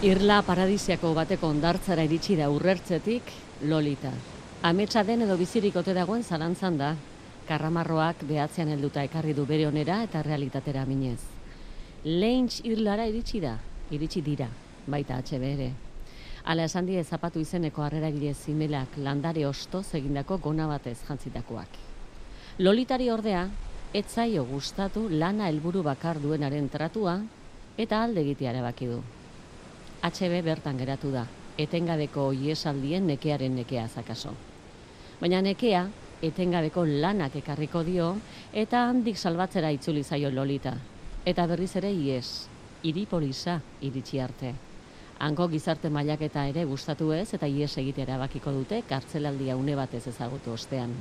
[0.00, 3.26] Irla paradisiako bateko ondartzara iritsi da urrertzetik
[3.68, 4.08] Lolita.
[4.64, 6.94] Ametsa den edo bizirik ote dagoen zalantzan da.
[7.44, 11.18] Karramarroak behatzean helduta ekarri du bere onera eta realitatera minez.
[12.06, 13.52] Leintz irlara iritsi da,
[13.92, 14.48] iritsi dira,
[14.86, 15.68] baita HB ere.
[16.48, 21.76] Ala esan die zapatu izeneko harreragile zimelak landare osto egindako gona batez jantzitakoak.
[22.64, 23.46] Lolitari ordea,
[23.92, 27.20] etzaio gustatu lana helburu bakar duenaren tratua
[27.76, 29.02] eta alde egitea erabaki du.
[30.00, 31.26] HB bertan geratu da,
[31.60, 34.32] etengabeko iesaldien nekearen nekea zakaso.
[35.20, 35.82] Baina nekea,
[36.24, 38.14] etengabeko lanak ekarriko dio,
[38.52, 40.72] eta handik salbatzera itzuli zaio lolita.
[41.28, 42.48] Eta berriz ere ies,
[42.82, 44.54] iripolisa iritsi arte.
[45.20, 50.56] Hanko gizarte mailaketa ere gustatu ez, eta ies egitera bakiko dute, kartzelaldia une batez ezagutu
[50.56, 50.96] ostean.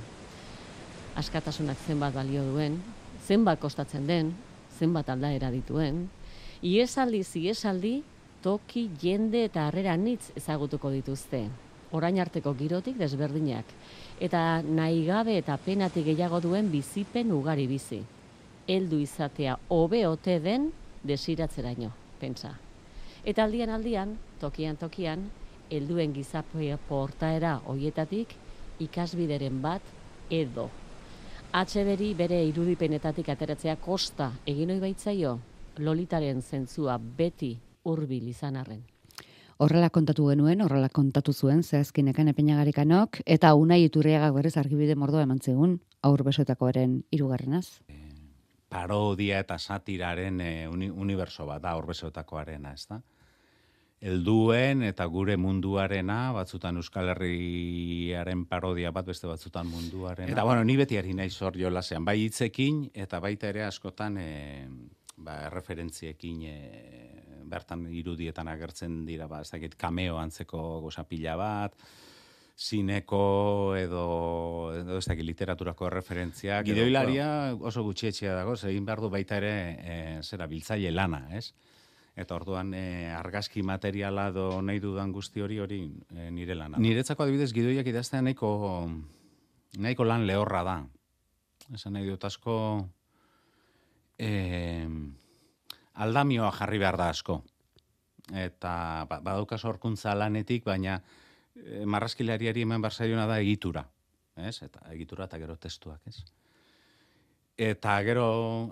[1.16, 2.82] Askatasunak zenbat balio duen,
[3.24, 4.36] zenbat kostatzen den,
[4.78, 6.10] zenbat aldaera dituen,
[6.62, 8.02] iesaldi ziesaldi
[8.44, 11.44] toki, jende eta harrera nitz ezagutuko dituzte.
[11.92, 13.66] Orain arteko girotik desberdinak.
[14.22, 18.02] Eta nahi gabe eta penatik gehiago duen bizipen ugari bizi.
[18.70, 20.70] Heldu izatea hobe ote den
[21.04, 22.54] desiratzeraino, pentsa.
[23.26, 25.26] Eta aldian aldian, tokian tokian,
[25.70, 28.36] helduen gizapoia portaera hoietatik
[28.80, 29.82] ikasbideren bat
[30.30, 30.70] edo.
[31.52, 35.40] Atxederi bere irudipenetatik ateratzea kosta egin ohi baitzaio
[35.80, 38.84] lolitaren zentzua beti hurbil izan arren.
[39.60, 45.42] Horrela kontatu genuen, horrela kontatu zuen, zehazkinekan epeñagarikanok, eta unai iturriagak berez argibide mordoa eman
[45.44, 47.82] zegun, aur besotakoaren irugarrenaz.
[48.70, 53.02] Parodia eta satiraren e, uni, universo bat da, aur besotakoarena, ez da?
[54.00, 60.32] Elduen eta gure munduarena, batzutan Euskal Herriaren parodia bat, beste batzutan munduarena.
[60.32, 64.70] Eta bueno, ni beti ari nahi zor jolasean, bai hitzekin, eta baita ere askotan, e,
[65.18, 66.56] ba, referentziekin e,
[67.50, 71.76] bertan irudietan agertzen dira, ba, ez dakit, kameo antzeko gozapila bat,
[72.60, 74.04] zineko edo,
[74.76, 76.66] edo ez dakit, literaturako referentziak.
[76.68, 81.50] Gideoilaria oso gutxietxea dago, egin behar du baita ere, e, zera, biltzaile lana, ez?
[82.20, 86.82] Eta orduan e, argazki materiala do nahi dudan guzti hori hori e, nire lana.
[86.84, 88.52] Niretzako adibidez gidoiak idaztea nahiko,
[89.80, 90.78] nahiko lan lehorra da.
[91.74, 92.58] Esan nahi dut asko,
[94.20, 94.88] eh,
[95.94, 97.42] aldamioa jarri behar da asko.
[98.34, 101.00] Eta ba, badauka sorkuntza lanetik, baina
[101.56, 103.86] e, marraskilariari hemen barzaiona da egitura.
[104.38, 104.62] Ez?
[104.64, 106.24] Eta egitura eta gero testuak, ez?
[107.60, 108.26] Eta gero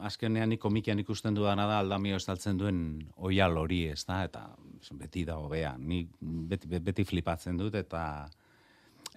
[0.08, 2.78] azkenean komikian ikusten dudana da aldamio estaltzen duen
[3.18, 4.22] oial hori, ez da?
[4.24, 4.46] Eta
[4.96, 5.74] beti da hobea.
[5.78, 8.30] Ni beti, beti flipatzen dut eta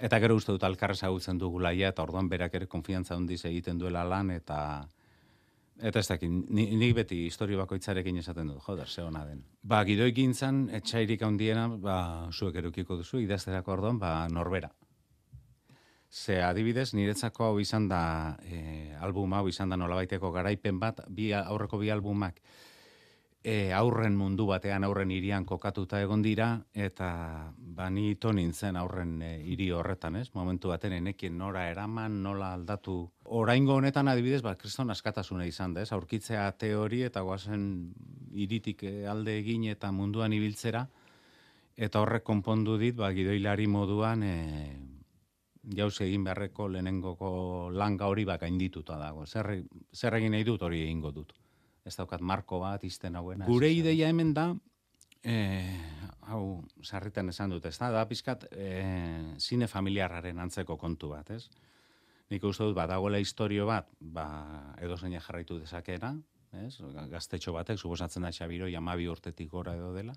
[0.00, 4.02] eta gero uste dut alkarrez ezagutzen dugulaia eta orduan berak ere konfiantza handiz egiten duela
[4.04, 4.88] lan eta
[5.80, 9.40] Eta ez dakit, nik ni beti historio bakoitzarekin esaten dut, joder, ze hona den.
[9.62, 11.96] Ba, gidoi gintzan, etxairik handiena, ba,
[12.32, 14.68] zuek erukiko duzu, idazterako orduan, ba, norbera.
[16.10, 18.02] Ze adibidez, niretzako hau izan da,
[18.44, 22.42] e, albuma hau izan da nolabaiteko garaipen bat, bi, aurreko bi albumak,
[23.42, 29.20] e, aurren mundu batean aurren irian kokatuta egon dira eta ba ni to nintzen aurren
[29.22, 30.28] e, hiri horretan, ez?
[30.34, 32.98] Momentu baten enekien nora eraman, nola aldatu.
[33.24, 35.92] Oraingo honetan adibidez, ba kriston askatasuna izan da, ez?
[35.92, 37.64] Aurkitzea teori eta goazen
[38.32, 40.86] iritik e, alde egin eta munduan ibiltzera
[41.80, 44.36] eta horrek konpondu dit, ba gidoilari moduan e,
[45.76, 49.24] jauz egin beharreko lehenengoko langa hori baka indituta dago.
[49.24, 49.62] Zer,
[49.94, 51.32] zer egin nahi dut hori egingo dut
[51.86, 53.46] ez daukat marko bat izten hauena.
[53.48, 54.50] Gure ideia hemen da,
[55.22, 55.34] e,
[56.28, 58.70] hau, sarritan esan dut, ez da, da pizkat e,
[59.38, 61.46] zine familiarraren antzeko kontu bat, ez?
[62.30, 64.26] Nik uste dut, badagoela historio bat, ba,
[64.82, 66.14] edo zeina jarraitu dezakera,
[66.64, 66.76] ez?
[67.10, 70.14] Gaztetxo batek, suposatzen da Xabiro, jamabi urtetik gora edo dela.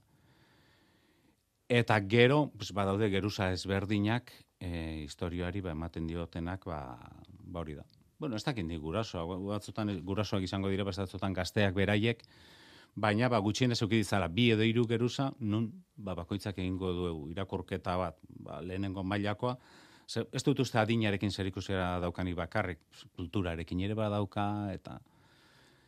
[1.73, 6.83] Eta gero, pues, badaude geruza ezberdinak, e, historioari ba, ematen diotenak, ba,
[7.43, 7.87] ba hori da
[8.23, 12.21] bueno, ez dakit gurasoa, batzutan gurasoak izango dira, batzutan gazteak beraiek,
[12.95, 15.65] baina ba, gutxien ez dizala, bi edo hiru geruza, nun
[15.97, 19.57] ba, bakoitzak egingo du irakurketa bat, ba, lehenengo mailakoa,
[20.03, 22.79] Ze, ez dut uste adinarekin zer ikusera daukani bakarrik,
[23.15, 24.97] kulturarekin ere badauka, eta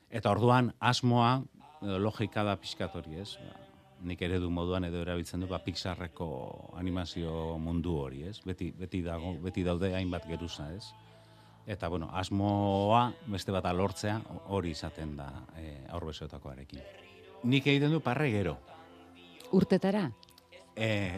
[0.09, 1.43] eta orduan asmoa,
[1.81, 3.35] logika da pixkatori, ez?
[3.43, 3.65] Ba,
[4.11, 6.27] nik ere du moduan edo erabiltzen du, ba, Pixarreko
[6.79, 8.39] animazio mundu hori, ez?
[8.45, 10.91] Beti, beti, dago, beti daude hainbat geruza, ez?
[11.65, 14.19] Eta, bueno, asmoa beste bat alortzea
[14.53, 16.79] hori izaten da e, aurbezotakoarekin.
[17.49, 18.57] Nik egiten du parre gero.
[19.57, 20.11] Urtetara?
[20.75, 21.17] E,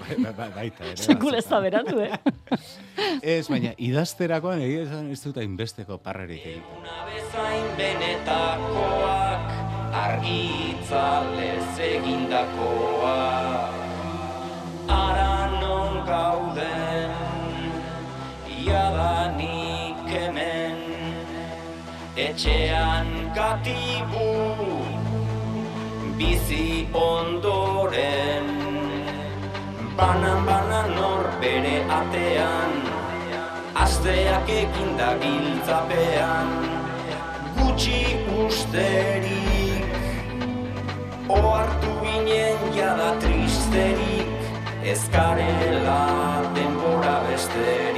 [0.00, 0.96] ba, ba, baita, ere.
[1.08, 2.18] Sekul ez da berandu, eh?
[3.36, 6.78] ez, baina, idazterakoan egiten ez dut hainbesteko parrerik egiten.
[6.80, 9.48] Una bezain benetakoak
[9.94, 13.82] argitzalez egindakoak
[14.90, 17.12] Ara non gauden
[18.58, 19.53] Iadani hemen
[22.16, 24.30] etxean gatibu
[26.18, 28.46] bizi ondoren.
[29.98, 32.72] Banan banan nor bere atean
[33.74, 36.48] asteak ekin da giltzapean.
[37.58, 38.02] Gutxi
[38.44, 39.90] usterik
[41.28, 44.30] oartu ginen jada tristerik.
[44.84, 46.02] Ezkarela
[46.54, 47.93] denbora besterik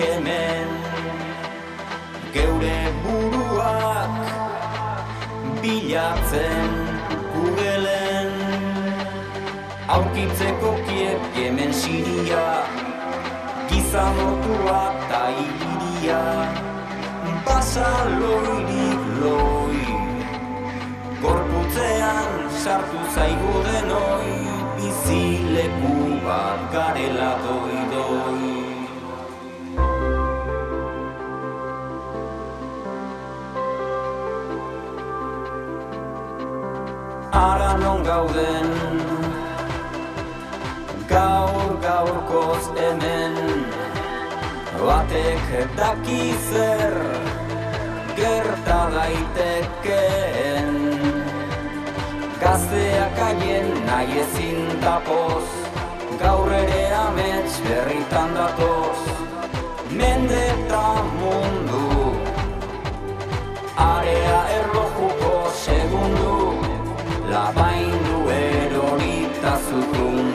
[0.00, 0.68] hemen.
[2.34, 4.14] Geure buruak
[5.62, 6.72] bilatzen
[7.34, 8.30] gugelen
[9.96, 12.46] aurkitzeko kiep hemen siria
[13.68, 16.24] gizamotua ta iria.
[17.44, 17.88] Pasa
[18.20, 19.80] loirik loi
[21.22, 22.30] gorputzean
[22.62, 24.36] sartu zaigu denoi
[24.76, 25.96] bizileku
[26.26, 28.49] bat garela doi
[37.40, 38.68] ara non gauden.
[41.08, 43.34] Gaur gaurkoz hemen.
[44.80, 46.94] Batek daki zer
[48.16, 50.70] Gerta daitekeen.
[52.42, 55.48] Gazteak aien nahi ezin tapoz
[56.22, 59.00] Gaur ere amets berritan datoz.
[59.98, 60.86] Mende eta
[61.20, 61.86] mundu.
[63.76, 65.34] Area erlojuko
[65.64, 66.59] segundu
[67.30, 70.29] labaindu erorita zukun.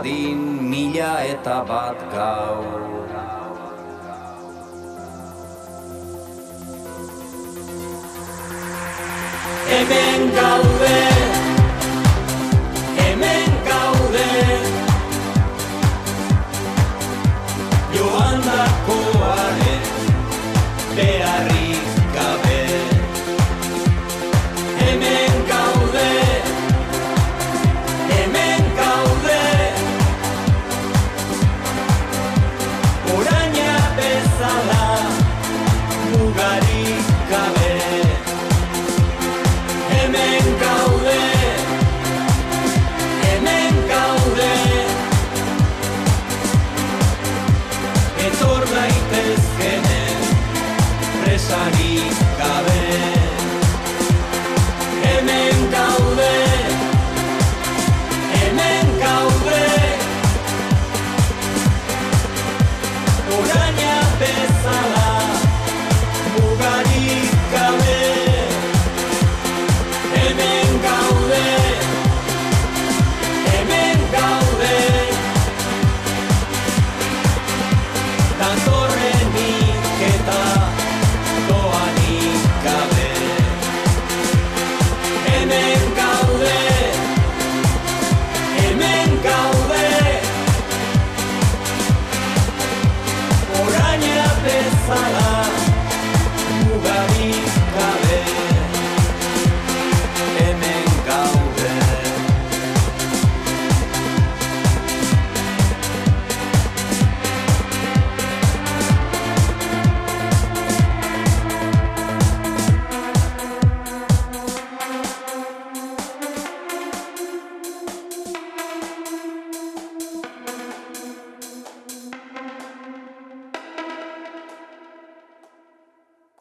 [0.00, 0.40] dadin
[0.70, 2.64] mila eta bat gau.
[9.68, 11.19] Hemen gaude!